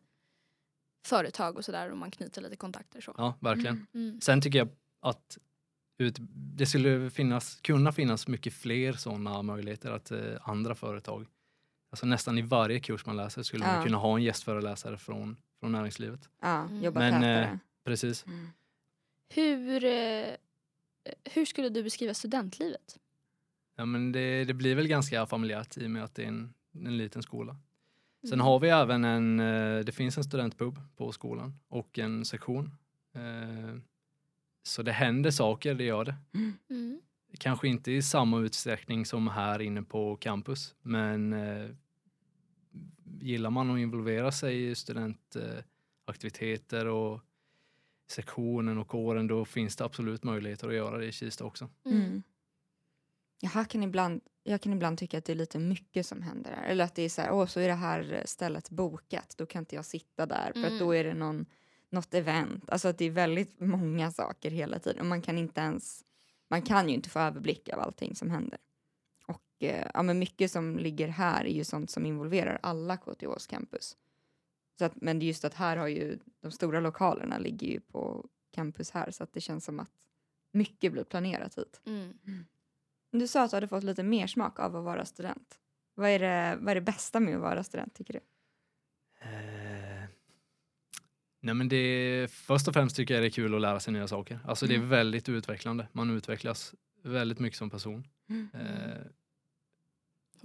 företag 1.07 1.57
och 1.57 1.65
sådär 1.65 1.91
och 1.91 1.97
man 1.97 2.11
knyter 2.11 2.43
lite 2.43 2.57
kontakter 2.57 3.01
så. 3.01 3.15
Ja, 3.19 3.35
verkligen. 3.41 3.87
Mm. 3.95 4.21
Sen 4.21 4.41
tycker 4.41 4.59
jag 4.59 4.69
att 5.01 5.39
ut, 5.99 6.17
det 6.57 6.67
skulle 6.67 7.11
finnas, 7.11 7.61
kunna 7.61 7.93
finnas 7.93 8.29
mycket 8.29 8.53
fler 8.55 8.93
sådana 8.93 9.43
möjligheter 9.43 9.91
att 9.91 10.11
eh, 10.11 10.21
andra 10.43 10.75
företag, 10.75 11.27
alltså 11.91 12.07
nästan 12.07 12.39
i 12.39 12.43
varje 12.43 12.81
kurs 12.81 13.07
man 13.07 13.17
läser 13.17 13.43
skulle 13.43 13.65
Ja. 13.65 13.73
man 13.73 13.85
kunna 13.85 13.97
ha 13.99 14.17
en 14.17 14.23
gästföreläsare 14.23 14.99
från, 14.99 15.37
från 15.61 15.73
näringslivet. 15.73 16.29
ja, 16.41 16.63
Mm. 16.63 16.83
jobba 16.83 17.01
Men, 17.01 17.23
eh, 17.25 17.57
Precis. 17.85 18.27
Mm. 18.27 18.49
Hur, 19.29 19.85
eh, 19.85 20.27
hur 21.25 21.45
skulle 21.45 21.69
du 21.69 21.83
beskriva 21.83 22.15
studentlivet? 22.15 22.99
Ja, 23.77 23.85
men 23.85 24.13
det, 24.13 24.45
det 24.45 24.55
blir 24.55 24.75
väl 24.75 24.89
ganska 24.89 25.27
familjärt 25.27 25.77
i 25.79 25.87
och 25.87 25.91
med 25.91 26.05
att 26.05 26.15
det 26.15 26.23
är 26.25 26.29
en, 26.29 26.55
en 26.85 26.97
liten 26.97 27.23
skola. 27.23 27.57
Sen 28.23 28.33
Mm. 28.33 28.45
har 28.47 28.61
vi 28.61 28.69
även 28.69 29.05
en, 29.05 29.41
eh, 29.41 29.79
det 29.85 29.93
finns 29.93 30.19
en 30.19 30.25
studentpub 30.25 30.79
på 30.97 31.13
skolan 31.13 31.55
och 31.69 31.99
en 31.99 32.25
sektion. 32.25 32.71
Eh, 33.15 33.77
Så 34.63 34.83
det 34.83 34.93
händer 34.93 35.31
saker, 35.31 35.75
det 35.75 35.85
gör 35.85 36.05
det. 36.05 36.15
Mm. 36.71 37.01
Kanske 37.39 37.69
inte 37.69 37.93
i 37.93 38.03
samma 38.03 38.41
utsträckning 38.41 39.07
som 39.07 39.29
här 39.29 39.61
inne 39.63 39.83
på 39.83 40.17
campus, 40.17 40.75
men 40.83 41.33
eh, 41.33 41.71
gillar 43.21 43.51
man 43.51 43.71
att 43.71 43.79
involvera 43.79 44.33
sig 44.33 44.71
i 44.71 44.75
studentaktiviteter 44.75 46.87
och 46.87 47.21
sektionen 48.11 48.79
och 48.79 48.89
kåren, 48.89 49.27
då 49.27 49.45
finns 49.45 49.77
det 49.77 49.85
absolut 49.85 50.25
möjligheter 50.25 50.69
att 50.69 50.75
göra 50.75 50.99
det 50.99 51.07
i 51.07 51.13
Kista 51.13 51.45
också. 51.45 51.69
Mm. 51.85 52.23
Mm. 53.43 53.53
Jag 53.57 53.69
kan, 53.71 53.83
ibland, 53.83 54.21
jag 54.43 54.61
kan 54.61 54.73
ibland 54.73 54.99
tycka 54.99 55.19
att 55.19 55.25
det 55.25 55.33
är 55.33 55.37
lite 55.37 55.59
mycket 55.59 56.07
som 56.07 56.23
händer 56.23 56.51
här. 56.53 56.65
Eller 56.67 56.85
att 56.85 56.95
det 56.95 57.03
är 57.03 57.09
så 57.09 57.23
här, 57.23 57.33
åh 57.33 57.47
så 57.47 57.61
är 57.61 57.69
det 57.69 57.75
här 57.75 58.23
stället 58.27 58.71
bokat, 58.71 59.35
då 59.37 59.47
kan 59.47 59.63
inte 59.63 59.75
jag 59.75 59.85
sitta 59.85 60.27
där 60.27 60.53
för 60.53 60.61
att 60.61 60.67
Mm. 60.67 60.79
då 60.79 60.95
är 60.95 61.05
det 61.05 61.15
någon, 61.15 61.47
något 61.91 62.15
event. 62.15 62.71
Alltså 62.71 62.89
att 62.89 62.99
det 62.99 63.05
är 63.05 63.11
väldigt 63.11 63.61
många 63.61 64.13
saker 64.13 64.51
hela 64.51 64.79
tiden 64.79 65.01
och 65.01 65.07
man 65.07 65.23
kan 65.23 65.39
inte 65.39 65.61
ens, 65.61 66.05
man 66.49 66.63
kan 66.63 66.89
ju 66.89 66.95
inte 66.95 67.09
få 67.11 67.19
överblick 67.19 67.69
av 67.69 67.81
allting 67.81 68.15
som 68.17 68.31
händer. 68.31 68.59
Och 69.27 69.65
eh, 69.65 69.91
ja, 69.95 70.03
men 70.03 70.19
mycket 70.19 70.51
som 70.51 70.79
ligger 70.79 71.09
här 71.09 71.45
är 71.45 71.53
ju 71.53 71.65
sånt 71.65 71.91
som 71.91 72.07
involverar 72.07 72.59
alla 72.63 72.97
KTHs 72.97 73.47
campus. 73.47 73.97
Så 74.79 74.85
att, 74.85 74.93
men 74.97 75.19
det 75.19 75.25
är 75.25 75.27
just 75.27 75.45
att 75.45 75.55
här 75.55 75.77
har 75.77 75.87
ju 75.89 76.19
de 76.41 76.51
stora 76.53 76.81
lokalerna 76.81 77.39
ligger 77.39 77.67
ju 77.67 77.81
på 77.81 78.29
campus 78.53 78.91
här 78.91 79.11
så 79.11 79.23
att 79.25 79.33
det 79.33 79.41
känns 79.41 79.65
som 79.65 79.81
att 79.81 79.93
mycket 80.53 80.93
blir 80.93 81.05
planerat 81.05 81.59
hit. 81.59 81.81
Mm. 81.87 82.19
Du 83.13 83.27
sa 83.27 83.45
att 83.45 83.51
du 83.51 83.57
hade 83.57 83.69
fått 83.69 83.85
lite 83.85 84.03
mer 84.03 84.27
smak 84.27 84.59
av 84.61 84.77
att 84.77 84.85
vara 84.85 85.05
student. 85.05 85.59
Vad 85.95 86.11
är 86.11 86.19
det, 86.19 86.59
vad 86.61 86.71
är 86.71 86.75
det 86.75 86.81
bästa 86.81 87.21
med 87.21 87.35
att 87.35 87.41
vara 87.41 87.65
student 87.65 87.95
tycker 87.95 88.13
du? 88.13 88.21
Eh, 89.21 90.05
nej 91.41 91.55
men 91.55 91.69
det, 91.69 92.29
först 92.31 92.69
och 92.69 92.75
främst 92.75 92.97
tycker 92.97 93.15
jag 93.15 93.23
det 93.23 93.29
är 93.29 93.31
kul 93.31 93.55
att 93.55 93.61
lära 93.61 93.81
sig 93.81 93.93
nya 93.93 94.09
saker. 94.09 94.39
Alltså 94.45 94.67
det 94.67 94.75
är 94.75 94.79
Mm. 94.79 94.89
väldigt 94.89 95.29
utvecklande. 95.29 95.89
Man 95.93 96.11
utvecklas 96.11 96.75
väldigt 97.03 97.39
mycket 97.39 97.59
som 97.59 97.71
person. 97.71 98.07
Mm. 98.29 98.49
Eh, 98.55 98.97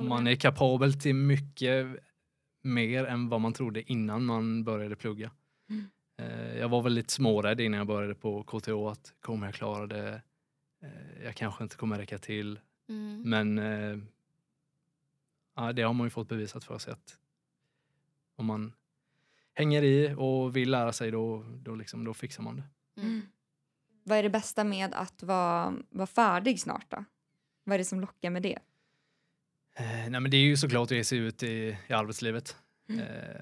man 0.03 0.27
är 0.27 0.35
kapabel 0.35 0.93
till 0.93 1.15
mycket 1.15 1.87
mer 2.61 3.05
än 3.05 3.29
vad 3.29 3.41
man 3.41 3.53
trodde 3.53 3.91
innan 3.91 4.25
man 4.25 4.63
började 4.63 4.95
plugga. 4.95 5.31
Mm. 5.69 5.85
Eh, 6.17 6.57
jag 6.57 6.69
var 6.69 6.81
väldigt 6.81 7.09
smårädd 7.09 7.59
innan 7.61 7.77
jag 7.77 7.87
började 7.87 8.15
på 8.15 8.43
KTH 8.43 8.71
att 8.91 9.13
kommer 9.21 9.47
jag 9.47 9.53
klara 9.55 9.87
det? 9.87 10.21
Eh, 10.81 11.23
jag 11.23 11.35
kanske 11.35 11.63
inte 11.63 11.75
kommer 11.75 11.97
räcka 11.97 12.17
till. 12.17 12.59
Mm. 12.89 13.21
Men 13.21 13.57
eh, 13.57 13.97
ja, 15.55 15.73
det 15.73 15.81
har 15.81 15.93
man 15.93 16.05
ju 16.05 16.11
fått 16.11 16.29
bevisat 16.29 16.63
för 16.63 16.77
sig 16.77 16.93
att 16.93 17.17
om 18.35 18.45
man 18.45 18.73
hänger 19.53 19.83
i 19.83 20.15
och 20.17 20.55
vill 20.55 20.71
lära 20.71 20.93
sig 20.93 21.11
då, 21.11 21.45
då, 21.61 21.75
liksom, 21.75 22.05
då 22.05 22.13
fixar 22.13 22.43
man 22.43 22.55
det. 22.55 22.63
Mm. 23.01 23.21
Vad 24.03 24.17
är 24.17 24.23
det 24.23 24.29
bästa 24.29 24.63
med 24.63 24.93
att 24.93 25.23
vara, 25.23 25.73
vara 25.89 26.07
färdig 26.07 26.59
snart 26.59 26.85
då? 26.89 27.05
Vad 27.63 27.73
är 27.73 27.77
det 27.77 27.85
som 27.85 28.01
lockar 28.01 28.29
med 28.29 28.43
det? 28.43 28.59
Eh, 29.75 30.09
nej, 30.09 30.19
men 30.19 30.31
det 30.31 30.37
är 30.37 30.41
ju 30.41 30.57
såklart 30.57 30.91
att 30.91 30.97
ge 30.97 31.03
sig 31.03 31.17
ut 31.17 31.43
i, 31.43 31.77
i 31.87 31.93
arbetslivet. 31.93 32.57
Mm. 32.89 33.01
Eh, 33.01 33.41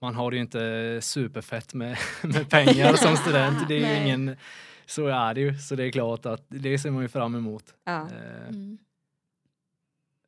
man 0.00 0.14
har 0.14 0.30
det 0.30 0.36
ju 0.36 0.42
inte 0.42 0.98
superfett 1.02 1.74
med, 1.74 1.98
med 2.22 2.50
pengar 2.50 2.94
som 2.94 3.16
student. 3.16 3.68
Det 3.68 3.84
är 3.84 4.04
ingen, 4.04 4.36
så 4.86 5.06
är 5.06 5.34
det 5.34 5.40
ju. 5.40 5.58
Så 5.58 5.74
det 5.76 5.84
är 5.84 5.90
klart 5.90 6.26
att 6.26 6.44
det 6.48 6.78
ser 6.78 6.90
man 6.90 7.02
ju 7.02 7.08
fram 7.08 7.34
emot. 7.34 7.74
Ja. 7.84 8.08
Eh, 8.10 8.48
Mm. 8.48 8.78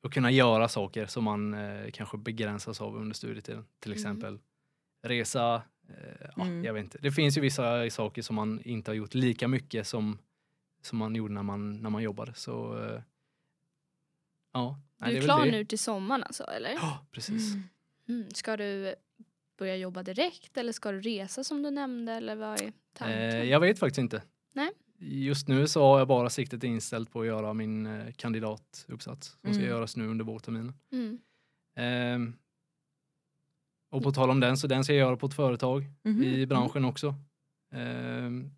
och 0.02 0.12
kunna 0.12 0.30
göra 0.30 0.68
saker 0.68 1.06
som 1.06 1.24
man 1.24 1.54
eh, 1.54 1.90
kanske 1.90 2.18
begränsas 2.18 2.80
av 2.80 2.96
under 2.96 3.14
studietiden. 3.14 3.64
Till 3.80 3.90
Mm. 3.92 4.00
exempel 4.00 4.38
resa. 5.02 5.62
Eh, 5.88 6.26
ja, 6.36 6.42
Mm. 6.42 6.64
jag 6.64 6.72
vet 6.74 6.84
inte. 6.84 6.98
Det 6.98 7.12
finns 7.12 7.36
ju 7.36 7.40
vissa 7.40 7.90
saker 7.90 8.22
som 8.22 8.36
man 8.36 8.60
inte 8.64 8.90
har 8.90 8.96
gjort 8.96 9.14
lika 9.14 9.48
mycket 9.48 9.86
som, 9.86 10.18
som 10.82 10.98
man 10.98 11.14
gjorde 11.14 11.34
när 11.34 11.42
man, 11.42 11.76
när 11.82 11.90
man 11.90 12.02
jobbade. 12.02 12.34
Så 12.34 12.84
eh, 12.84 13.00
ja. 14.52 14.80
nej, 14.96 15.08
Du 15.10 15.12
det 15.14 15.18
är 15.18 15.20
väl 15.20 15.24
klar 15.36 15.44
det. 15.44 15.50
nu 15.52 15.64
till 15.64 15.78
sommaren 15.78 16.22
alltså, 16.22 16.44
eller? 16.44 16.70
Ja, 16.70 17.06
precis. 17.12 17.54
Mm. 17.54 17.62
Mm. 18.08 18.30
Ska 18.30 18.56
du 18.56 18.94
börja 19.58 19.76
jobba 19.76 20.02
direkt 20.02 20.56
eller 20.56 20.72
ska 20.72 20.92
du 20.92 21.00
resa 21.00 21.44
som 21.44 21.62
du 21.62 21.70
nämnde 21.70 22.12
eller 22.12 22.36
vad 22.36 22.60
är 22.60 22.72
tanken? 22.92 23.18
Eh, 23.18 23.42
jag 23.44 23.60
vet 23.60 23.78
faktiskt 23.78 23.98
inte. 23.98 24.22
Nej. 24.56 24.70
Just 24.98 25.48
nu 25.48 25.66
så 25.68 25.82
har 25.82 25.98
jag 25.98 26.08
bara 26.08 26.30
siktet 26.30 26.64
inställt 26.64 27.10
på 27.12 27.20
att 27.20 27.26
göra 27.26 27.52
min 27.54 27.86
eh, 27.86 28.12
kandidatuppsats 28.12 29.28
som 29.40 29.52
ska 29.52 29.62
Mm. 29.62 29.74
göras 29.74 29.96
nu 29.96 30.06
under 30.08 30.24
vårterminen. 30.24 30.74
Mm. 30.92 31.18
Ehm, 31.76 32.34
och 33.90 34.02
på 34.02 34.12
tal 34.12 34.30
om 34.30 34.40
den, 34.40 34.56
så 34.56 34.66
den 34.66 34.84
ska 34.84 34.92
jag 34.92 35.00
göra 35.06 35.16
på 35.16 35.26
ett 35.26 35.34
företag 35.34 35.84
Mhm. 36.02 36.22
i 36.22 36.46
branschen 36.46 36.84
också. 36.84 37.14
Ehm, 37.72 38.50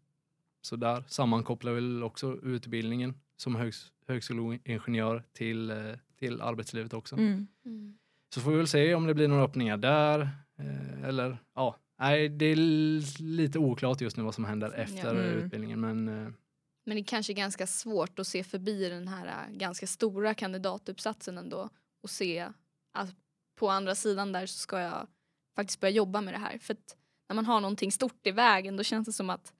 så 0.61 0.76
där 0.76 1.05
sammankopplar 1.09 1.73
väl 1.73 2.02
också 2.02 2.38
utbildningen 2.43 3.14
som 3.37 3.55
högs 3.55 3.93
högskoleingenjör 4.07 5.25
till, 5.33 5.71
eh, 5.71 5.76
till 6.19 6.40
arbetslivet 6.40 6.95
också. 6.95 7.17
Mm. 7.17 7.47
Mm. 7.64 7.99
Så 8.35 8.40
får 8.40 8.50
vi 8.50 8.57
väl 8.57 8.67
se 8.67 8.95
om 8.95 9.07
det 9.07 9.14
blir 9.14 9.28
några 9.28 9.43
öppningar 9.45 9.76
där. 9.76 10.21
Eh, 10.59 11.05
eller 11.05 11.38
ja, 11.55 11.76
nej, 11.99 12.28
det 12.28 12.45
är 12.47 12.57
lite 13.23 13.59
oklart 13.59 14.00
just 14.00 14.17
nu 14.17 14.23
vad 14.23 14.35
som 14.35 14.45
händer 14.45 14.71
efter 14.73 15.11
Mm. 15.11 15.25
utbildningen. 15.45 15.81
Men 15.81 16.09
eh, 16.09 16.33
Men 16.85 16.95
det 16.97 17.00
är 17.00 17.05
kanske 17.05 17.33
är 17.33 17.35
ganska 17.35 17.67
svårt 17.67 18.19
att 18.19 18.26
se 18.26 18.45
förbi 18.45 18.88
den 18.88 19.09
här 19.09 19.26
äh, 19.26 19.57
ganska 19.57 19.87
stora 19.87 20.35
kandidatuppsatsen 20.35 21.38
ändå 21.38 21.69
och 22.02 22.11
se 22.11 22.49
att 22.93 23.14
på 23.59 23.69
andra 23.71 23.95
sidan 23.95 24.33
där 24.33 24.47
så 24.47 24.59
ska 24.59 24.81
jag 24.81 25.07
faktiskt 25.57 25.81
börja 25.81 25.93
jobba 25.95 26.21
med 26.21 26.35
det 26.35 26.38
här. 26.38 26.59
För 26.59 26.75
att 26.75 26.97
när 27.28 27.35
man 27.35 27.47
har 27.47 27.61
någonting 27.61 27.93
stort 27.93 28.26
i 28.26 28.31
vägen 28.31 28.76
då 28.76 28.83
känns 28.83 29.07
det 29.07 29.12
som 29.12 29.31
att 29.31 29.52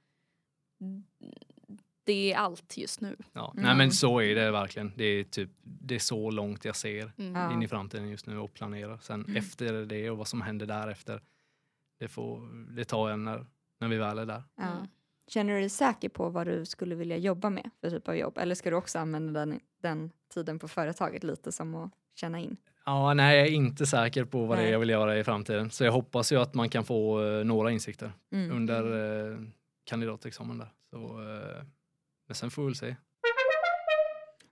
det 2.04 2.33
är 2.33 2.37
allt 2.37 2.76
just 2.76 3.00
nu. 3.00 3.16
Ja, 3.33 3.50
Mm. 3.52 3.64
nej 3.64 3.76
men 3.76 3.92
så 3.92 4.21
är 4.21 4.35
det 4.35 4.50
verkligen. 4.50 4.92
Det 4.97 5.04
är, 5.04 5.25
typ, 5.25 5.50
det 5.62 5.95
är 5.95 5.99
så 5.99 6.30
långt 6.30 6.64
jag 6.64 6.76
ser 6.76 7.12
Mm. 7.18 7.35
Ja. 7.35 7.52
in 7.52 7.62
i 7.62 7.68
framtiden 7.68 8.09
just 8.09 8.26
nu 8.26 8.38
och 8.38 8.54
planerar. 8.54 8.99
Sen 9.02 9.25
Mm. 9.25 9.37
efter 9.37 9.73
det 9.87 10.11
och 10.11 10.18
vad 10.18 10.28
som 10.28 10.40
händer 10.42 10.66
därefter, 10.66 11.23
det, 11.99 12.09
får, 12.09 12.40
det 12.76 12.85
tar 12.85 13.11
jag 13.11 13.19
när, 13.19 13.47
när 13.78 13.88
vi 13.88 13.97
väl 13.97 14.19
är 14.19 14.26
där. 14.26 14.43
Ja. 14.57 14.62
Mm. 14.64 14.87
Känner 15.28 15.55
du 15.55 15.61
dig 15.61 15.69
säker 15.69 16.09
på 16.09 16.28
vad 16.28 16.47
du 16.47 16.64
skulle 16.67 16.95
vilja 16.95 17.17
jobba 17.17 17.50
med 17.50 17.71
för 17.81 17.90
typ 17.90 18.09
av 18.09 18.17
jobb? 18.17 18.38
Eller 18.38 18.55
ska 18.55 18.71
du 18.71 18.76
också 18.76 18.99
använda 18.99 19.40
den, 19.47 19.61
den 19.83 20.11
tiden 20.35 20.59
på 20.59 20.69
företaget 20.69 21.25
lite 21.25 21.52
som 21.52 21.75
att 21.75 21.90
känna 22.14 22.38
in? 22.40 22.57
Ja, 22.85 23.14
nej, 23.14 23.38
jag 23.38 23.47
är 23.47 23.50
inte 23.52 23.87
säker 23.87 24.25
på 24.25 24.47
vad 24.47 24.59
det 24.59 24.62
är 24.62 24.64
Nej. 24.64 24.73
jag 24.73 24.78
vill 24.78 24.90
göra 24.90 25.19
i 25.19 25.25
framtiden. 25.25 25.71
Så 25.71 25.85
jag 25.85 25.93
hoppas 25.93 26.33
ju 26.33 26.37
att 26.37 26.55
man 26.55 26.69
kan 26.69 26.85
få 26.85 27.25
eh, 27.25 27.45
några 27.45 27.71
insikter 27.71 28.12
Mm. 28.33 28.57
under 28.57 28.83
eh, 29.33 29.38
kandidatexamen 29.85 30.59
där. 30.59 30.73
Så, 30.90 30.97
eh, 30.97 31.64
men 32.26 32.35
sen 32.35 32.50
får 32.50 32.62
vi 32.62 32.67
väl 32.69 32.75
se. 32.76 32.97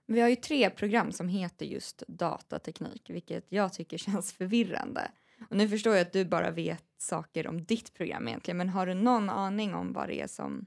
Vi 0.05 0.21
har 0.21 0.29
ju 0.29 0.35
tre 0.35 0.69
program 0.69 1.11
som 1.11 1.27
heter 1.29 1.65
just 1.65 2.03
datateknik, 2.07 3.09
vilket 3.09 3.45
jag 3.49 3.73
tycker 3.73 3.97
känns 4.07 4.33
förvirrande. 4.33 5.11
Och 5.49 5.57
nu 5.57 5.69
förstår 5.69 5.93
jag 5.95 6.01
att 6.01 6.13
du 6.13 6.25
bara 6.25 6.51
vet 6.51 6.83
saker 7.01 7.47
om 7.47 7.63
ditt 7.63 7.93
program 7.93 8.27
egentligen, 8.27 8.57
men 8.57 8.69
har 8.69 8.85
du 8.85 8.93
någon 8.93 9.29
aning 9.29 9.75
om 9.75 9.93
vad 9.93 10.07
det 10.07 10.21
är 10.21 10.27
som, 10.27 10.65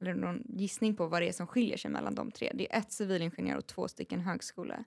eller 0.00 0.14
någon 0.14 0.42
gissning 0.48 0.96
på 0.96 1.06
vad 1.06 1.22
det 1.22 1.28
är 1.28 1.32
som 1.32 1.46
skiljer 1.46 1.76
sig 1.76 1.90
mellan 1.90 2.14
de 2.14 2.30
tre? 2.30 2.52
Det 2.54 2.74
är 2.74 2.78
ett 2.78 2.92
civilingenjör 2.92 3.56
och 3.56 3.66
två 3.66 3.88
stycken 3.88 4.20
högskole. 4.20 4.84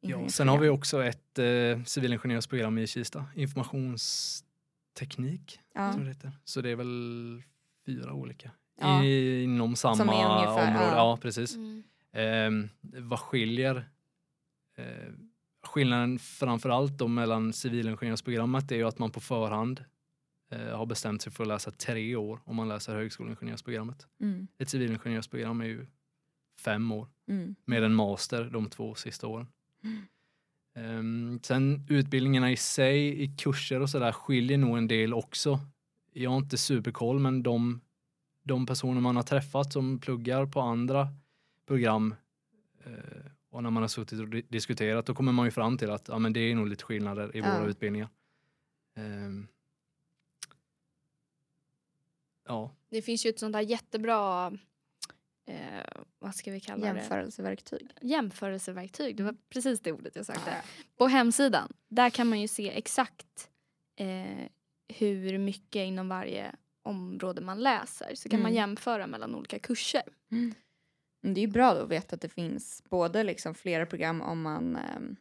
Ja, 0.00 0.28
sen 0.28 0.48
har 0.48 0.58
vi 0.58 0.68
också 0.68 1.04
ett 1.04 1.38
eh, 1.38 1.82
civilingenjörsprogram 1.84 2.78
i 2.78 2.86
Kista, 2.86 3.24
informationsteknik. 3.34 5.60
Ja. 5.74 5.90
Jag 5.90 6.00
det 6.00 6.08
heter. 6.08 6.32
Så 6.44 6.60
det 6.60 6.70
är 6.70 6.76
väl 6.76 7.42
fyra 7.86 8.12
olika 8.12 8.50
Ja. 8.80 9.04
I, 9.04 9.42
inom 9.42 9.76
samma 9.76 9.96
Som 9.96 10.08
är 10.08 10.12
ungefär, 10.36 10.68
område. 10.68 10.86
ja. 10.86 10.96
Ja, 10.96 11.18
precis. 11.22 11.56
Mm. 11.56 11.82
Eh, 12.12 12.50
vad 13.02 13.20
skiljer? 13.20 13.88
Eh, 14.76 14.84
skillnaden 15.62 16.18
framför 16.18 16.68
allt 16.68 16.98
då 16.98 17.08
mellan 17.08 17.52
civilingenjörsprogrammet 17.52 18.72
är 18.72 18.76
ju 18.76 18.84
att 18.84 18.98
man 18.98 19.10
på 19.10 19.20
förhand 19.20 19.84
har 20.50 20.86
bestämt 20.86 21.22
sig 21.22 21.32
för 21.32 21.44
att 21.44 21.48
läsa 21.48 21.70
tre 21.70 22.16
år 22.16 22.40
om 22.44 22.56
man 22.56 22.68
läser 22.68 22.94
högskoleingenjörsprogrammet. 22.94 24.06
Mm. 24.20 24.46
Ett 24.58 24.68
civilingenjörsprogram 24.68 25.60
är 25.60 25.64
ju 25.66 25.86
fem 26.60 26.92
år 26.92 27.08
Mm. 27.28 27.54
med 27.64 27.82
en 27.84 27.94
master 27.94 28.44
de 28.52 28.66
två 28.70 28.94
sista 28.94 29.26
åren. 29.26 29.46
Mm. 29.84 30.02
Ehm, 30.74 31.40
sen 31.42 31.86
utbildningarna 31.88 32.52
i 32.52 32.56
sig, 32.56 33.22
i 33.22 33.36
kurser 33.36 33.80
och 33.82 33.90
sådär 33.90 34.12
skiljer 34.12 34.58
nog 34.58 34.78
en 34.78 34.88
del 34.88 35.14
också. 35.14 35.60
Jag 36.12 36.30
har 36.30 36.36
inte 36.38 36.58
superkoll 36.58 37.18
men 37.18 37.42
de, 37.42 37.80
de 38.42 38.66
personer 38.66 39.00
man 39.00 39.16
har 39.16 39.22
träffat 39.22 39.72
som 39.72 39.98
pluggar 39.98 40.46
på 40.46 40.60
andra 40.60 41.08
program 41.66 42.14
eh, 42.84 42.92
och 43.50 43.62
när 43.62 43.70
man 43.70 43.82
har 43.82 43.88
suttit 43.88 44.20
och 44.20 44.28
di- 44.28 44.46
diskuterat 44.48 45.06
då 45.06 45.14
kommer 45.14 45.32
man 45.32 45.44
ju 45.44 45.50
fram 45.50 45.78
till 45.78 45.90
att 45.90 46.08
ja, 46.08 46.18
men 46.18 46.32
det 46.32 46.40
är 46.40 46.54
nog 46.54 46.66
lite 46.68 46.84
skillnader 46.84 47.36
i 47.36 47.38
Ja. 47.38 47.58
våra 47.58 47.68
utbildningar. 47.70 48.08
Ehm, 48.96 49.48
ja, 52.46 52.74
Det 52.90 53.02
finns 53.02 53.26
ju 53.26 53.30
ett 53.30 53.38
sånt 53.38 53.52
där 53.52 53.60
jättebra 53.60 54.52
eh, 55.48 55.56
vad 56.18 56.34
ska 56.34 56.50
vi 56.50 56.60
kalla 56.60 56.80
det? 56.80 56.86
Jämförelseverktyg. 56.98 57.90
Jämförelseverktyg. 58.00 59.16
Det 59.16 59.22
var 59.22 59.36
precis 59.48 59.80
det 59.80 59.92
ordet 59.92 60.16
jag 60.16 60.26
sökte. 60.26 60.62
På 60.96 61.06
hemsidan, 61.06 61.72
där 61.88 62.10
kan 62.10 62.28
man 62.28 62.40
ju 62.40 62.48
se 62.48 62.70
exakt 62.78 63.50
eh, 63.96 64.46
hur 64.88 65.38
mycket 65.38 65.80
inom 65.86 66.08
varje 66.08 66.54
område 66.82 67.40
man 67.40 67.60
läser. 67.60 68.14
Så 68.14 68.28
kan 68.28 68.40
man 68.40 68.50
Mm. 68.50 68.56
jämföra 68.56 69.06
mellan 69.06 69.34
olika 69.34 69.58
kurser. 69.58 70.02
Men 71.22 71.34
Det 71.34 71.40
är 71.40 71.46
ju 71.46 71.52
bra 71.52 71.74
då 71.74 71.80
att 71.80 71.88
veta 71.88 72.14
att 72.14 72.20
det 72.22 72.28
finns 72.28 72.82
både 72.90 73.22
liksom 73.24 73.54
flera 73.54 73.86
program 73.86 74.20
om 74.22 74.42
man, 74.42 74.76
ehm, 74.76 75.16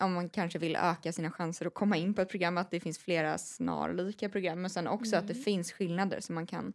om 0.00 0.12
man 0.12 0.28
kanske 0.28 0.58
vill 0.58 0.76
öka 0.76 1.12
sina 1.12 1.30
chanser 1.30 1.66
att 1.66 1.74
komma 1.74 1.96
in 1.96 2.14
på 2.14 2.22
ett 2.22 2.28
program, 2.28 2.58
att 2.58 2.70
det 2.70 2.80
finns 2.80 2.98
flera 2.98 3.38
snarlika 3.38 4.28
program, 4.28 4.60
men 4.60 4.70
sen 4.70 4.86
också 4.88 5.16
att 5.16 5.26
det 5.26 5.32
Mm. 5.32 5.44
finns 5.44 5.72
skillnader 5.72 6.20
som 6.20 6.34
man 6.34 6.46
kan 6.46 6.72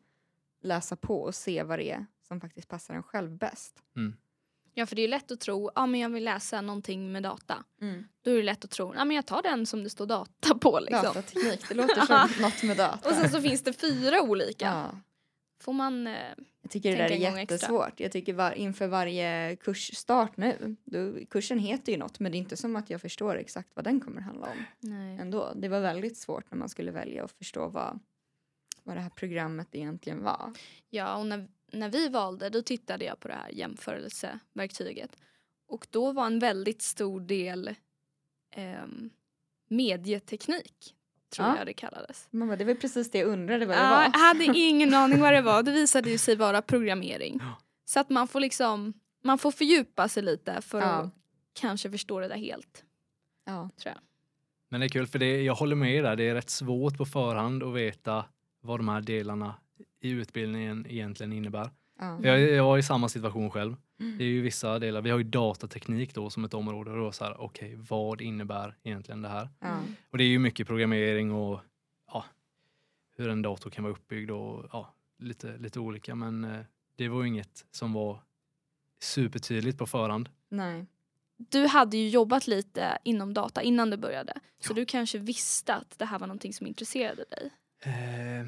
läsa 0.62 0.96
på 0.96 1.22
och 1.22 1.36
se 1.36 1.63
vad 1.63 1.79
det 1.79 1.91
är 1.91 2.05
som 2.27 2.41
faktiskt 2.41 2.67
passar 2.67 2.94
en 2.94 3.03
själv 3.03 3.38
bäst. 3.38 3.82
Ja, 4.77 4.86
för 4.86 4.96
det 4.96 5.01
är 5.01 5.08
lätt 5.08 5.32
att 5.32 5.39
tro, 5.39 5.72
ja 5.75 5.86
men 5.86 6.00
jag 6.00 6.10
vill 6.10 6.24
läsa 6.24 6.62
någonting 6.62 7.12
med 7.12 7.24
data. 7.24 7.63
Då 8.24 8.32
är 8.32 8.36
det 8.36 8.44
lätt 8.44 8.65
att 8.65 8.72
tro, 8.72 8.94
ja 8.96 9.05
men 9.05 9.15
jag 9.15 9.25
tar 9.25 9.41
den 9.41 9.65
som 9.65 9.84
det 9.84 9.89
står 9.89 10.05
data 10.05 10.55
på 10.62 10.79
liksom. 10.79 11.03
Datateknik, 11.03 11.65
det 11.70 11.74
låter 11.75 12.01
som 12.05 12.41
något 12.41 12.63
med 12.63 12.77
data. 12.77 13.10
Och 13.10 13.15
sen 13.15 13.29
så 13.29 13.41
finns 13.41 13.62
det 13.63 13.74
fyra 13.74 14.22
olika. 14.22 14.65
ja. 14.65 15.00
Får 15.59 15.74
man, 15.74 16.07
eh, 16.07 16.13
Jag 16.62 16.71
tycker 16.71 16.91
det 16.91 16.97
där 16.97 17.03
är 17.03 17.09
gång 17.09 17.39
extra. 17.39 17.55
jättesvårt. 17.55 18.00
Jag 18.00 18.12
tycker 18.12 18.33
var, 18.33 18.51
inför 18.51 18.88
varje 18.88 19.55
kursstart 19.55 20.38
nu, 20.38 20.75
då, 20.83 21.25
kursen 21.29 21.59
heter 21.59 21.91
ju 21.91 21.97
något 21.97 22.19
men 22.19 22.31
det 22.31 22.38
är 22.38 22.39
inte 22.39 22.57
som 22.57 22.75
att 22.75 22.89
jag 22.89 23.01
förstår 23.01 23.35
exakt 23.35 23.69
vad 23.75 23.85
den 23.85 24.01
kommer 24.01 24.21
handla 24.21 24.47
om 24.47 24.63
nej. 24.79 25.17
ändå. 25.17 25.53
Det 25.55 25.67
var 25.67 25.79
väldigt 25.81 26.17
svårt 26.17 26.51
när 26.51 26.57
man 26.57 26.69
skulle 26.69 26.91
välja 26.91 27.24
och 27.24 27.31
förstå 27.31 27.67
vad, 27.67 28.00
vad 28.83 28.95
det 28.95 29.01
här 29.01 29.09
programmet 29.09 29.67
egentligen 29.75 30.24
var. 30.24 30.53
Ja, 30.89 31.17
och 31.17 31.25
när, 31.25 31.47
när 31.71 31.89
vi 31.89 32.09
valde 32.09 32.50
då 32.50 32.62
tittade 32.62 33.05
jag 33.05 33.19
på 33.19 33.27
det 33.27 33.33
här 33.33 33.50
jämförelseverktyget. 33.50 35.17
Och 35.67 35.88
då 35.89 36.12
var 36.12 36.25
en 36.25 36.39
väldigt 36.39 36.81
stor 36.81 37.19
del 37.19 37.75
ehm, 38.51 39.09
medieteknik, 39.67 40.95
tror 41.35 41.47
Ja. 41.47 41.57
jag 41.57 41.65
det 41.67 41.73
kallades. 41.73 42.27
Man 42.31 42.47
bara, 42.47 42.57
det 42.57 42.65
var 42.65 42.73
precis 42.73 43.11
det 43.11 43.17
jag 43.17 43.27
undrade 43.27 43.65
vad 43.65 43.77
det 43.77 43.81
var. 43.81 44.03
jag 44.03 44.11
hade 44.19 44.43
ingen 44.59 44.93
aning 44.93 45.19
vad 45.21 45.33
det 45.33 45.41
var. 45.41 45.63
Det 45.63 45.71
visade 45.71 46.09
ju 46.09 46.17
sig 46.17 46.35
vara 46.35 46.61
programmering. 46.61 47.37
Ja. 47.41 47.53
Så 47.85 47.99
att 47.99 48.09
man 48.09 48.27
får 48.27 48.39
liksom, 48.39 48.93
man 49.23 49.37
får 49.37 49.51
fördjupa 49.51 50.07
sig 50.09 50.23
lite 50.23 50.61
för 50.61 50.79
Ja. 50.81 50.85
att 50.87 51.09
kanske 51.53 51.91
förstå 51.91 52.19
det 52.19 52.27
där 52.27 52.35
helt. 52.37 52.83
Ja. 53.45 53.69
Men 54.69 54.79
det 54.79 54.85
är 54.85 54.89
kul 54.89 55.07
för 55.07 55.19
det, 55.19 55.41
jag 55.41 55.55
håller 55.55 55.75
med 55.75 56.03
där. 56.03 56.15
Det 56.15 56.23
är 56.29 56.33
rätt 56.33 56.49
svårt 56.49 56.97
på 56.97 57.05
förhand 57.05 57.63
att 57.63 57.73
veta 57.73 58.25
vad 58.61 58.79
de 58.79 58.87
här 58.89 59.01
delarna 59.01 59.55
i 60.01 60.09
utbildningen 60.09 60.85
egentligen 60.89 61.33
innebär. 61.33 61.69
Ja. 61.99 62.19
Jag, 62.23 62.39
jag 62.41 62.63
var 62.63 62.77
i 62.77 62.83
samma 62.83 63.09
situation 63.09 63.51
själv. 63.51 63.75
Mm. 63.99 64.17
Det 64.17 64.23
är 64.23 64.27
ju 64.27 64.41
vissa 64.41 64.79
delar. 64.79 65.01
Vi 65.01 65.09
har 65.09 65.17
ju 65.17 65.23
datateknik 65.23 66.13
då 66.15 66.29
som 66.29 66.45
ett 66.45 66.53
område 66.53 66.91
och 66.91 66.97
då 66.97 67.11
så 67.11 67.23
här, 67.23 67.41
okej, 67.41 67.75
vad 67.89 68.21
innebär 68.21 68.77
egentligen 68.83 69.21
det 69.21 69.29
här? 69.29 69.49
Ja. 69.59 69.79
Och 70.11 70.17
det 70.17 70.23
är 70.23 70.27
ju 70.27 70.39
mycket 70.39 70.67
programmering 70.67 71.31
och 71.31 71.59
ja, 72.11 72.25
hur 73.17 73.29
en 73.29 73.41
dator 73.41 73.69
kan 73.69 73.83
vara 73.83 73.93
uppbyggd 73.93 74.31
och 74.31 74.65
ja, 74.71 74.93
lite, 75.19 75.57
lite 75.57 75.79
olika. 75.79 76.15
Men 76.15 76.43
eh, 76.43 76.61
det 76.95 77.07
var 77.07 77.21
ju 77.21 77.27
inget 77.27 77.65
som 77.71 77.93
var 77.93 78.21
supertydligt 79.01 79.77
på 79.77 79.85
förhand. 79.87 80.29
Nej. 80.49 80.85
Du 81.37 81.65
hade 81.67 81.97
ju 81.97 82.09
jobbat 82.09 82.47
lite 82.47 82.97
inom 83.03 83.33
data 83.33 83.61
innan 83.61 83.89
du 83.89 83.97
började. 83.97 84.33
Så 84.59 84.71
Ja. 84.71 84.75
du 84.75 84.85
kanske 84.85 85.17
visste 85.17 85.75
att 85.75 85.99
det 85.99 86.05
här 86.05 86.19
var 86.19 86.27
någonting 86.27 86.53
som 86.53 86.67
intresserade 86.67 87.25
dig. 87.29 87.51
Eh, 87.81 88.47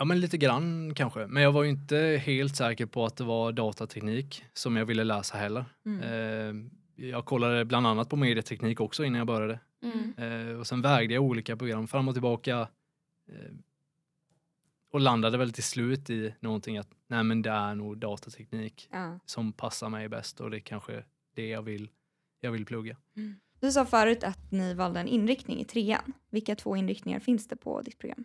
ja, 0.00 0.04
men 0.04 0.20
lite 0.20 0.38
grann 0.38 0.94
kanske. 0.94 1.26
Men 1.26 1.42
jag 1.42 1.52
var 1.52 1.62
ju 1.62 1.70
inte 1.70 2.22
helt 2.24 2.56
säker 2.56 2.86
på 2.86 3.04
att 3.04 3.16
det 3.16 3.24
var 3.24 3.52
datateknik 3.52 4.44
som 4.52 4.76
jag 4.76 4.86
ville 4.86 5.04
läsa 5.04 5.36
heller. 5.36 5.64
Mm. 5.86 6.00
Eh, 6.00 6.70
jag 7.06 7.24
kollade 7.24 7.64
bland 7.64 7.86
annat 7.86 8.08
på 8.08 8.16
medieteknik 8.16 8.80
också 8.80 9.04
innan 9.04 9.18
jag 9.18 9.26
började. 9.26 9.60
Mm. 9.82 10.50
Eh, 10.50 10.58
och 10.58 10.66
sen 10.66 10.82
vägde 10.82 11.14
jag 11.14 11.22
olika 11.22 11.56
program 11.56 11.88
fram 11.88 12.08
och 12.08 12.14
tillbaka. 12.14 12.68
Eh, 13.28 13.52
och 14.92 15.00
landade 15.00 15.38
väl 15.38 15.52
till 15.52 15.64
slut 15.64 16.10
i 16.10 16.34
någonting 16.40 16.78
att 16.78 16.88
nej 17.06 17.24
men 17.24 17.42
det 17.42 17.50
är 17.50 17.74
nog 17.74 17.98
datateknik 17.98 18.88
Ja. 18.92 19.18
som 19.24 19.52
passar 19.52 19.88
mig 19.88 20.08
bäst 20.08 20.40
och 20.40 20.50
det 20.50 20.56
är 20.56 20.60
kanske 20.60 21.04
det 21.34 21.48
jag 21.48 21.62
vill, 21.62 21.90
jag 22.40 22.52
vill 22.52 22.66
plugga. 22.66 22.96
Du 23.60 23.72
sa 23.72 23.86
förut 23.86 24.24
att 24.24 24.52
ni 24.52 24.74
valde 24.74 25.00
en 25.00 25.08
inriktning 25.08 25.60
i 25.60 25.64
trean. 25.64 26.12
Vilka 26.30 26.56
två 26.56 26.76
inriktningar 26.76 27.20
finns 27.20 27.48
det 27.48 27.56
på 27.56 27.82
ditt 27.82 27.98
program? 27.98 28.24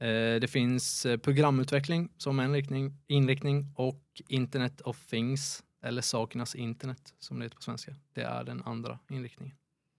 Eh, 0.00 0.40
det 0.40 0.50
finns 0.50 1.06
eh, 1.06 1.16
programutveckling 1.16 2.08
som 2.16 2.40
en 2.40 2.52
riktning, 2.52 2.92
inriktning 3.06 3.72
och 3.76 4.02
Internet 4.28 4.80
of 4.80 5.06
Things 5.06 5.62
eller 5.82 6.02
sakernas 6.02 6.54
internet 6.54 7.14
som 7.18 7.38
det 7.38 7.44
heter 7.44 7.56
på 7.56 7.62
svenska. 7.62 7.94
Det 8.12 8.22
är 8.22 8.44
den 8.44 8.62
andra 8.62 8.98
inriktningen. 9.10 9.56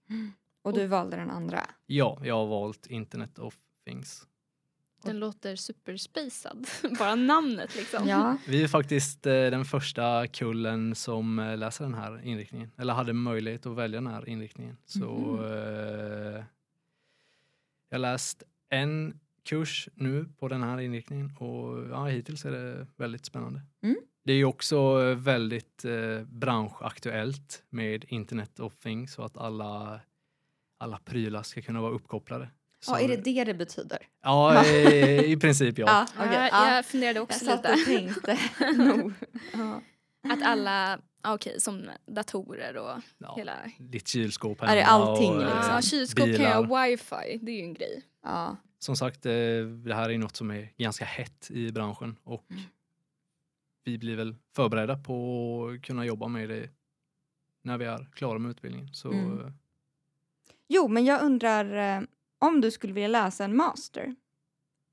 Och 0.62 0.72
du 0.72 0.86
valde 0.86 1.16
den 1.16 1.30
andra. 1.30 1.66
Ja, 1.86 2.20
jag 2.24 2.34
har 2.34 2.46
valt 2.46 2.86
Internet 2.86 3.38
of 3.38 3.54
Things. 3.86 4.26
Den 5.02 5.18
låter 5.18 5.56
superspacad. 5.56 6.66
Bara 6.98 7.14
namnet 7.14 7.76
liksom. 7.76 8.08
Ja. 8.08 8.36
Vi 8.46 8.62
är 8.62 8.68
faktiskt 8.68 9.26
eh, 9.26 9.32
den 9.32 9.64
första 9.64 10.26
kullen 10.26 10.94
som 10.94 11.38
eh, 11.38 11.56
läser 11.58 11.84
den 11.84 11.94
här 11.94 12.24
inriktningen, 12.26 12.70
eller 12.78 12.92
hade 12.94 13.12
möjlighet 13.12 13.66
att 13.66 13.76
välja 13.76 14.00
den 14.00 14.10
här 14.12 14.28
inriktningen. 14.28 14.76
Så 14.86 15.06
Mhm. 15.10 15.44
eh, 15.44 16.44
jag 17.90 18.00
läst 18.00 18.42
en 18.68 19.20
kurs 19.50 19.88
nu 19.94 20.26
på 20.38 20.48
den 20.48 20.62
här 20.62 20.80
inriktningen 20.80 21.36
och 21.38 21.88
ja, 21.90 22.06
hittills 22.06 22.44
är 22.44 22.50
det 22.50 22.86
väldigt 22.96 23.26
spännande. 23.26 23.60
Mm. 23.82 23.96
Det 24.24 24.32
är 24.32 24.36
ju 24.36 24.44
också 24.44 25.14
väldigt 25.14 25.84
eh, 25.84 26.24
branschaktuellt 26.26 27.62
med 27.70 28.04
Internet 28.08 28.60
of 28.60 28.76
Things 28.76 29.14
så 29.14 29.22
att 29.22 29.36
alla, 29.36 30.00
alla 30.78 30.98
prylar 31.04 31.42
ska 31.42 31.62
kunna 31.62 31.80
vara 31.80 31.92
uppkopplade. 31.92 32.50
Så, 32.80 32.92
ja, 32.92 33.00
är 33.00 33.08
det 33.08 33.16
det 33.16 33.44
det 33.44 33.54
betyder? 33.54 33.98
Ja, 34.22 34.66
i, 34.66 35.32
i 35.32 35.36
princip 35.36 35.78
ja. 35.78 35.86
Ja, 36.16 36.24
okej. 36.26 36.48
Ja. 36.52 36.74
Jag 36.74 36.86
funderade 36.86 37.16
Jag 37.16 37.22
också 37.22 37.44
satt 37.44 37.56
lite. 37.56 37.72
och 37.72 37.84
tänkte 37.84 38.38
nog. 38.76 39.12
Ja. 39.52 39.82
Att 40.32 40.42
alla, 40.42 40.98
okej 41.28 41.60
som 41.60 41.90
datorer 42.06 42.76
och 42.76 43.02
ja. 43.18 43.34
hela... 43.36 43.52
Ditt 43.78 44.08
kylskåp 44.08 44.62
Är 44.62 44.76
det 44.76 44.82
hemma 44.82 44.92
allting, 44.92 45.32
och, 45.32 45.40
liksom? 45.40 45.74
Ja, 45.74 45.82
kylskåp 45.82 46.24
kan 46.24 46.32
bilar. 46.32 46.50
jag 46.50 46.62
ha 46.62 46.86
wifi, 46.86 47.38
det 47.42 47.52
är 47.52 47.56
ju 47.56 47.62
en 47.62 47.74
grej. 47.74 48.02
Ja. 48.22 48.56
Som 48.82 48.96
sagt, 48.96 49.26
eh, 49.26 49.32
det 49.84 49.94
här 49.94 50.10
är 50.10 50.18
något 50.18 50.36
som 50.36 50.50
är 50.50 50.72
ganska 50.76 51.04
hett 51.04 51.50
i 51.50 51.72
branschen 51.72 52.16
och 52.22 52.44
Mm. 52.50 52.62
vi 53.84 53.98
blir 53.98 54.16
väl 54.16 54.34
förberedda 54.54 54.98
på 54.98 55.66
att 55.68 55.82
kunna 55.82 56.04
jobba 56.06 56.28
med 56.28 56.48
det 56.48 56.70
när 57.62 57.78
vi 57.78 57.84
är 57.84 58.08
klara 58.14 58.38
med 58.38 58.50
utbildningen. 58.50 58.94
Så 58.94 59.12
Mm. 59.12 59.40
eh, 59.40 59.52
Jo, 60.68 60.88
men 60.88 61.04
jag 61.04 61.22
undrar 61.22 61.96
eh, 61.98 62.02
om 62.38 62.60
du 62.60 62.70
skulle 62.70 62.92
vilja 62.92 63.08
läsa 63.08 63.44
en 63.44 63.56
master. 63.56 64.14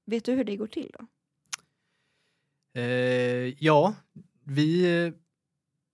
Vet 0.05 0.25
du 0.25 0.31
hur 0.33 0.43
det 0.43 0.55
går 0.57 0.67
till 0.67 0.91
då? 0.99 1.07
eh, 2.81 3.63
ja, 3.63 3.95
vi 4.43 5.13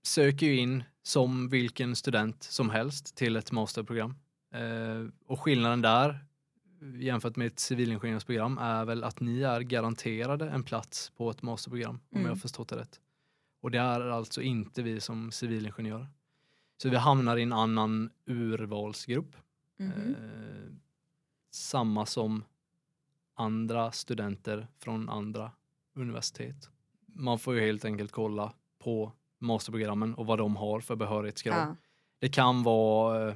söker 0.03 0.45
ju 0.45 0.55
in 0.57 0.83
som 1.03 1.49
vilken 1.49 1.95
student 1.95 2.43
som 2.43 2.69
helst 2.69 3.15
till 3.15 3.35
ett 3.35 3.51
masterprogram. 3.51 4.15
Eh, 4.53 5.05
och 5.25 5.39
skillnaden 5.41 5.81
där 5.81 6.25
jämfört 6.95 7.35
med 7.35 7.47
ett 7.47 7.59
civilingenjörsprogram 7.59 8.57
är 8.57 8.85
väl 8.85 9.03
att 9.03 9.19
ni 9.19 9.41
är 9.41 9.61
garanterade 9.61 10.49
en 10.49 10.63
plats 10.63 11.09
på 11.09 11.29
ett 11.29 11.41
masterprogram 11.41 11.95
om 11.95 12.01
Mm. 12.11 12.23
jag 12.25 12.31
har 12.31 12.35
förstått 12.39 12.67
det 12.69 12.75
rätt. 12.75 12.99
Och 13.61 13.71
det 13.71 13.77
är 13.77 14.01
alltså 14.01 14.41
inte 14.41 14.81
vi 14.83 15.01
som 15.01 15.31
civilingenjörer. 15.31 16.07
Så 16.77 16.89
vi 16.89 16.97
hamnar 16.97 17.37
i 17.37 17.43
en 17.43 17.53
annan 17.53 18.09
urvalsgrupp. 18.25 19.35
Mhm. 19.77 20.15
Eh, 20.15 20.73
samma 21.51 22.05
som 22.05 22.43
andra 23.35 23.91
studenter 23.91 24.67
från 24.79 25.09
andra 25.09 25.51
universitet. 25.95 26.69
Man 27.05 27.39
får 27.39 27.55
ju 27.55 27.61
helt 27.61 27.85
enkelt 27.85 28.11
kolla 28.11 28.53
på 28.79 29.11
masterprogrammen 29.39 30.13
och 30.15 30.25
vad 30.25 30.37
de 30.37 30.55
har 30.55 30.79
för 30.79 30.95
behörighetskrav. 30.95 31.55
Ja. 31.57 31.75
Det 32.19 32.29
kan 32.29 32.63
vara 32.63 33.29
eh, 33.29 33.35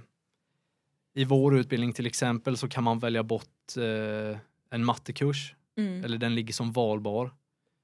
i 1.17 1.25
vår 1.25 1.57
utbildning 1.57 1.93
till 1.93 2.05
exempel 2.05 2.57
så 2.57 2.67
kan 2.69 2.83
man 2.83 2.99
välja 2.99 3.23
bort 3.23 3.77
eh, 3.77 4.37
en 4.69 4.85
mattekurs 4.85 5.53
Mm. 5.77 6.03
eller 6.03 6.17
den 6.17 6.35
ligger 6.35 6.53
som 6.53 6.71
valbar 6.71 7.31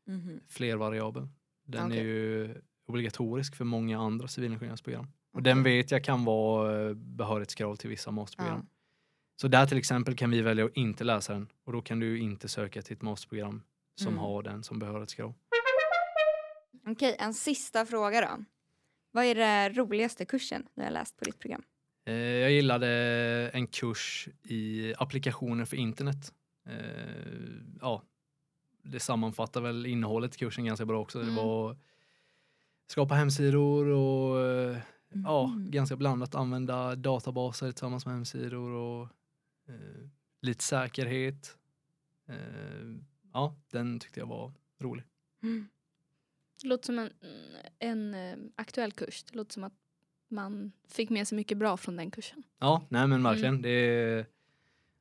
Mhm. 0.08 0.40
flervariabel. 0.48 1.28
Den 1.66 1.86
Okej. 1.88 2.00
är 2.00 2.04
ju 2.04 2.56
obligatorisk 2.88 3.56
för 3.56 3.66
många 3.66 4.00
andra 4.00 4.28
civilingenjörsprogram. 4.28 5.08
Och 5.34 5.44
den 5.44 5.64
vet 5.64 5.92
jag 5.92 6.04
kan 6.04 6.26
vara 6.26 6.88
eh, 6.90 6.94
behörighetskrav 6.94 7.76
till 7.76 7.90
vissa 7.90 8.12
masterprogram. 8.12 8.60
Ja. 8.64 8.68
Så 9.36 9.48
där 9.48 9.66
till 9.68 9.78
exempel 9.78 10.16
kan 10.16 10.32
vi 10.32 10.42
välja 10.42 10.66
att 10.66 10.78
inte 10.78 11.04
läsa 11.04 11.34
den 11.34 11.48
och 11.64 11.74
då 11.74 11.82
kan 11.82 12.00
du 12.00 12.20
inte 12.20 12.48
söka 12.48 12.82
till 12.82 12.94
ett 12.94 13.02
masterprogram 13.02 13.62
som 13.96 14.08
Mm. 14.08 14.20
har 14.20 14.44
den 14.44 14.64
som 14.64 14.80
behörighetskrav. 14.80 15.34
Okej, 16.88 17.16
en 17.20 17.34
sista 17.34 17.86
fråga 17.86 18.22
då. 18.22 18.44
Vad 19.12 19.26
är 19.26 19.36
den 19.36 19.74
roligaste 19.74 20.26
kursen 20.26 20.68
du 20.76 20.84
har 20.84 20.92
läst 20.92 21.18
på 21.18 21.26
ditt 21.26 21.40
program? 21.40 21.64
Eh, 22.06 22.14
Jag 22.14 22.52
gillade 22.52 22.88
en 23.54 23.68
kurs 23.68 24.28
i 24.44 24.94
applikationer 24.98 25.66
för 25.66 25.78
internet. 25.78 26.34
Eh, 26.66 26.76
Ja, 27.82 28.04
det 28.84 29.00
sammanfattar 29.00 29.62
väl 29.62 29.86
innehållet 29.86 30.36
i 30.36 30.38
kursen 30.38 30.66
ganska 30.66 30.86
bra 30.86 31.02
också. 31.02 31.20
Mm. 31.22 31.36
Det 31.36 31.42
var 31.42 31.78
skapa 32.88 33.16
hemsidor 33.16 33.88
och 33.88 34.42
eh, 34.46 34.78
ja, 35.24 35.48
Mhm. 35.48 35.72
ganska 35.72 35.96
blandat. 35.96 36.36
Använda 36.36 36.96
databaser 36.96 37.72
tillsammans 37.72 38.06
med 38.06 38.16
hemsidor 38.16 38.70
och 38.72 39.04
eh, 39.68 40.10
lite 40.42 40.64
säkerhet. 40.64 41.58
Eh, 42.28 42.36
ja, 43.34 43.56
den 43.72 44.00
tyckte 44.00 44.20
jag 44.20 44.28
var 44.28 44.54
rolig. 44.80 45.04
Mm. 45.44 45.68
Det 46.62 46.68
låter 46.68 46.86
som 46.86 47.00
en, 47.00 47.12
en 47.80 48.52
aktuell 48.56 48.92
kurs. 48.92 49.24
Det 49.24 49.36
låter 49.38 49.54
som 49.54 49.64
att 49.64 49.74
man 50.34 50.72
fick 50.88 51.10
med 51.10 51.28
sig 51.28 51.36
mycket 51.36 51.58
bra 51.58 51.78
från 51.78 51.96
den 51.96 52.12
kursen. 52.12 52.44
Ja, 52.60 52.82
nej 52.90 53.08
men 53.08 53.24
verkligen. 53.24 53.50
Mm. 53.54 53.62
Det 53.62 53.70
är 53.70 54.26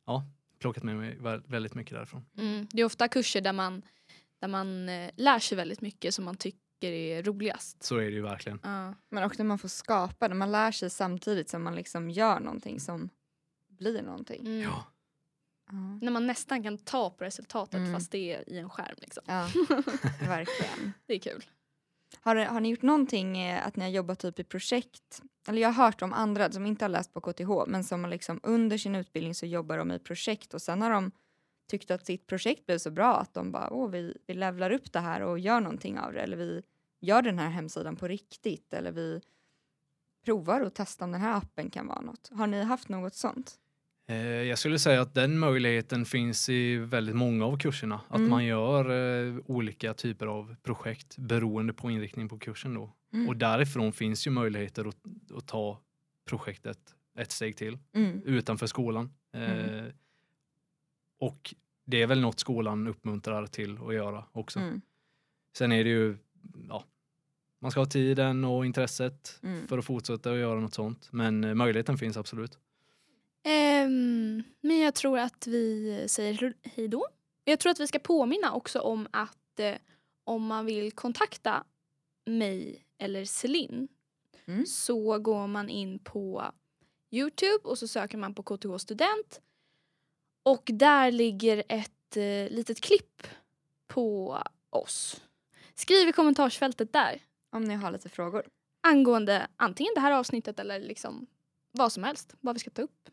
ja, 0.07 0.25
plockat 0.59 0.83
med 0.83 0.97
mig 0.97 1.17
vä- 1.21 1.43
väldigt 1.47 1.75
mycket 1.75 1.95
därifrån. 1.95 2.25
Mm. 2.39 2.67
Det 2.71 2.81
är 2.81 2.85
ofta 2.85 3.09
kurser 3.09 3.41
där 3.41 3.53
man, 3.53 3.83
där 4.39 4.49
man 4.49 4.89
eh, 4.89 5.11
lär 5.17 5.39
sig 5.39 5.57
väldigt 5.57 5.81
mycket 5.81 6.15
som 6.15 6.25
man 6.25 6.37
tycker 6.37 6.59
är 6.93 7.23
roligast. 7.23 7.83
Så 7.83 7.97
är 7.97 8.03
det 8.05 8.11
ju 8.11 8.23
verkligen. 8.23 8.61
Ja. 8.63 8.95
Men 9.09 9.25
också 9.25 9.43
när 9.43 9.49
man 9.49 9.59
får 9.59 9.69
skapa, 9.69 10.29
när 10.29 10.35
man 10.37 10.53
lär 10.53 10.73
sig 10.73 10.91
samtidigt 10.91 11.49
som 11.49 11.63
man 11.63 11.75
liksom 11.75 12.11
gör 12.11 12.41
någonting 12.41 12.81
som 12.81 13.09
blir 13.69 14.03
någonting. 14.03 14.41
Mm. 14.47 14.61
Ja. 14.61 14.85
Ja, 15.67 15.99
När 16.03 16.11
man 16.13 16.27
nästan 16.27 16.63
kan 16.63 16.79
ta 16.79 17.11
på 17.11 17.25
resultatet 17.25 17.75
Mm. 17.75 17.93
fast 17.93 18.11
det 18.13 18.33
är 18.35 18.49
i 18.51 18.59
en 18.59 18.71
skärm. 18.71 18.95
Liksom. 18.99 19.23
ja 19.27 19.49
verkligen. 20.21 20.93
Det 21.07 21.15
är 21.15 21.19
kul. 21.19 21.45
Har, 22.25 22.37
har 22.37 22.61
ni 22.61 22.69
gjort 22.69 22.83
någonting 22.83 23.39
eh, 23.39 23.67
att 23.67 23.77
ni 23.77 23.85
har 23.85 23.91
jobbat 23.91 24.19
typ 24.19 24.39
i 24.39 24.45
projekt? 24.45 25.23
Eller 25.49 25.63
jag 25.63 25.69
har 25.69 25.85
hört 25.85 26.03
om 26.03 26.13
andra 26.13 26.53
som 26.53 26.67
inte 26.67 26.85
har 26.85 26.89
läst 26.89 27.15
på 27.15 27.21
KTH 27.21 27.51
men 27.67 27.85
som 27.85 28.07
liksom 28.07 28.41
under 28.43 28.79
sin 28.79 28.95
utbildning 28.95 29.35
så 29.35 29.47
jobbar 29.47 29.79
de 29.79 29.93
i 29.93 29.99
projekt 29.99 30.55
och 30.55 30.63
sen 30.63 30.83
har 30.83 30.91
de 30.91 31.11
tyckt 31.71 31.91
att 31.91 32.07
sitt 32.07 32.27
projekt 32.27 32.67
blev 32.67 32.79
så 32.79 32.91
bra 32.91 33.17
att 33.17 33.35
de 33.35 33.53
bara 33.53 33.73
åh 33.73 33.91
vi, 33.91 34.17
vi 34.27 34.35
levlar 34.35 34.71
upp 34.71 34.93
det 34.93 35.01
här 35.01 35.21
och 35.21 35.39
gör 35.39 35.61
någonting 35.61 35.99
av 35.99 36.13
det 36.13 36.21
eller 36.21 36.37
vi 36.37 36.63
gör 37.01 37.23
den 37.23 37.39
här 37.39 37.49
hemsidan 37.49 37.97
på 37.97 38.09
riktigt 38.09 38.75
eller 38.75 38.93
vi 38.93 39.21
provar 40.25 40.61
och 40.61 40.75
testar 40.75 41.07
om 41.07 41.13
den 41.13 41.21
här 41.21 41.37
appen 41.37 41.71
kan 41.71 41.87
vara 41.87 42.01
något. 42.01 42.31
Har 42.33 42.47
ni 42.47 42.63
haft 42.63 42.89
något 42.89 43.15
sånt? 43.15 43.59
Eh, 44.07 44.17
Jag 44.27 44.59
skulle 44.59 44.79
säga 44.79 45.01
att 45.01 45.15
den 45.15 45.39
möjligheten 45.39 46.05
finns 46.05 46.49
i 46.49 46.77
väldigt 46.77 47.17
många 47.17 47.47
av 47.47 47.57
kurserna. 47.59 48.01
Att 48.09 48.17
Mm. 48.19 48.31
man 48.31 48.45
gör 48.45 48.91
eh, 48.91 49.37
olika 49.47 49.95
typer 49.95 50.27
av 50.27 50.57
projekt 50.63 51.17
beroende 51.19 51.73
på 51.73 51.91
inriktning 51.91 52.29
på 52.29 52.39
kursen 52.39 52.75
då. 52.75 52.93
Mm. 53.13 53.29
Och 53.29 53.37
därifrån 53.37 53.93
finns 53.93 54.27
ju 54.27 54.31
möjligheter 54.31 54.85
att, 54.89 54.97
att 55.37 55.47
ta 55.47 55.81
projektet 56.25 56.79
ett 57.19 57.33
steg 57.33 57.57
till 57.57 57.79
Mm. 57.93 58.23
utanför 58.25 58.67
skolan. 58.67 59.11
Mm. 59.33 59.51
Eh, 59.87 59.93
och 61.19 61.55
det 61.85 62.03
är 62.03 62.07
väl 62.07 62.21
något 62.21 62.41
skolan 62.41 62.87
uppmuntrar 62.87 63.47
till 63.47 63.79
att 63.89 63.95
göra 63.95 64.25
också. 64.33 64.61
Mm. 64.61 64.81
Sen 65.57 65.73
är 65.73 65.85
det 65.85 65.91
ju, 65.91 66.17
ja, 66.69 66.85
man 67.61 67.71
ska 67.71 67.81
ha 67.81 67.87
tiden 67.87 68.45
och 68.45 68.67
intresset 68.67 69.41
Mm. 69.43 69.67
för 69.69 69.79
att 69.79 69.85
fortsätta 69.85 70.33
att 70.33 70.39
göra 70.39 70.61
något 70.61 70.75
sånt. 70.75 71.09
Men 71.13 71.45
eh, 71.45 71.55
möjligheten 71.55 71.99
finns 71.99 72.17
absolut. 72.17 72.59
Ehm, 73.43 74.43
men 74.61 74.79
jag 74.79 74.95
tror 74.95 75.19
att 75.19 75.47
vi 75.47 76.05
säger 76.09 76.55
hej 76.63 76.89
då. 76.89 77.07
Jag 77.45 77.59
tror 77.61 77.73
att 77.73 77.81
vi 77.81 77.87
ska 77.87 77.99
påminna 77.99 78.53
också 78.55 78.81
om 78.81 79.09
att 79.11 79.61
eh, 79.61 79.75
om 80.25 80.47
man 80.47 80.67
vill 80.67 80.93
kontakta 80.93 81.65
mig 82.27 82.85
eller 82.99 83.25
Celine 83.25 83.89
Mm. 84.47 84.67
så 84.67 85.19
går 85.19 85.47
man 85.47 85.69
in 85.69 85.99
på 85.99 86.53
Youtube 87.11 87.59
och 87.65 87.79
så 87.79 87.89
söker 87.89 88.19
man 88.19 88.35
på 88.35 88.43
KTH 88.43 88.77
student 88.79 89.41
och 90.43 90.63
där 90.75 91.11
ligger 91.11 91.63
ett 91.69 92.17
eh, 92.17 92.49
litet 92.57 92.81
klipp 92.81 93.23
på 93.87 94.39
oss. 94.71 95.21
Skriv 95.75 96.09
i 96.09 96.13
kommentarsfältet 96.13 96.93
där 96.93 97.23
Om 97.51 97.65
ni 97.65 97.75
har 97.75 97.91
lite 97.93 98.09
frågor. 98.09 98.47
angående 98.81 99.47
antingen 99.57 99.93
det 99.95 100.01
här 100.01 100.13
avsnittet 100.13 100.59
eller 100.59 100.81
liksom 100.81 101.27
vad 101.73 101.93
som 101.93 102.05
helst, 102.05 102.35
vad 102.41 102.55
vi 102.55 102.59
ska 102.59 102.71
ta 102.71 102.83
upp. 102.83 103.09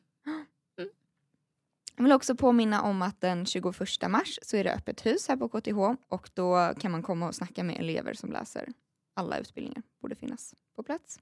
Jag 2.00 2.04
vill 2.04 2.14
också 2.14 2.36
påminna 2.36 2.82
om 2.82 3.02
att 3.02 3.22
den 3.22 3.46
21 3.46 3.66
mars 4.10 4.40
så 4.42 4.58
är 4.58 4.64
det 4.64 4.74
öppet 4.74 5.06
hus 5.06 5.28
här 5.28 5.38
på 5.38 5.50
KTH 5.50 6.04
och 6.10 6.30
då 6.34 6.74
kan 6.80 6.92
man 6.92 7.04
komma 7.04 7.28
och 7.28 7.36
snacka 7.36 7.64
med 7.64 7.80
elever 7.80 8.14
som 8.14 8.32
läser 8.32 8.68
alla 9.14 9.38
utbildningar. 9.38 9.84
Borde 10.02 10.16
finnas 10.16 10.56
på 10.76 10.84
plats. 10.84 11.20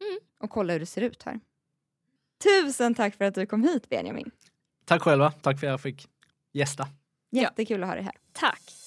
Mm. 0.00 0.18
Och 0.38 0.50
kolla 0.50 0.72
hur 0.72 0.80
det 0.80 0.86
ser 0.86 1.00
ut 1.02 1.22
här. 1.22 1.40
Tusen 2.44 2.94
tack 2.94 3.14
för 3.14 3.24
att 3.24 3.34
du 3.34 3.46
kom 3.46 3.62
hit 3.62 3.88
Benjamin. 3.88 4.30
Tack 4.84 5.02
själva, 5.02 5.32
tack 5.32 5.60
för 5.60 5.66
att 5.66 5.70
jag 5.70 5.80
fick 5.80 6.08
gästa. 6.52 6.88
Ja. 7.30 7.42
Jättekul 7.42 7.82
att 7.82 7.88
ha 7.88 7.94
dig 7.94 8.04
här. 8.04 8.16
Tack! 8.32 8.79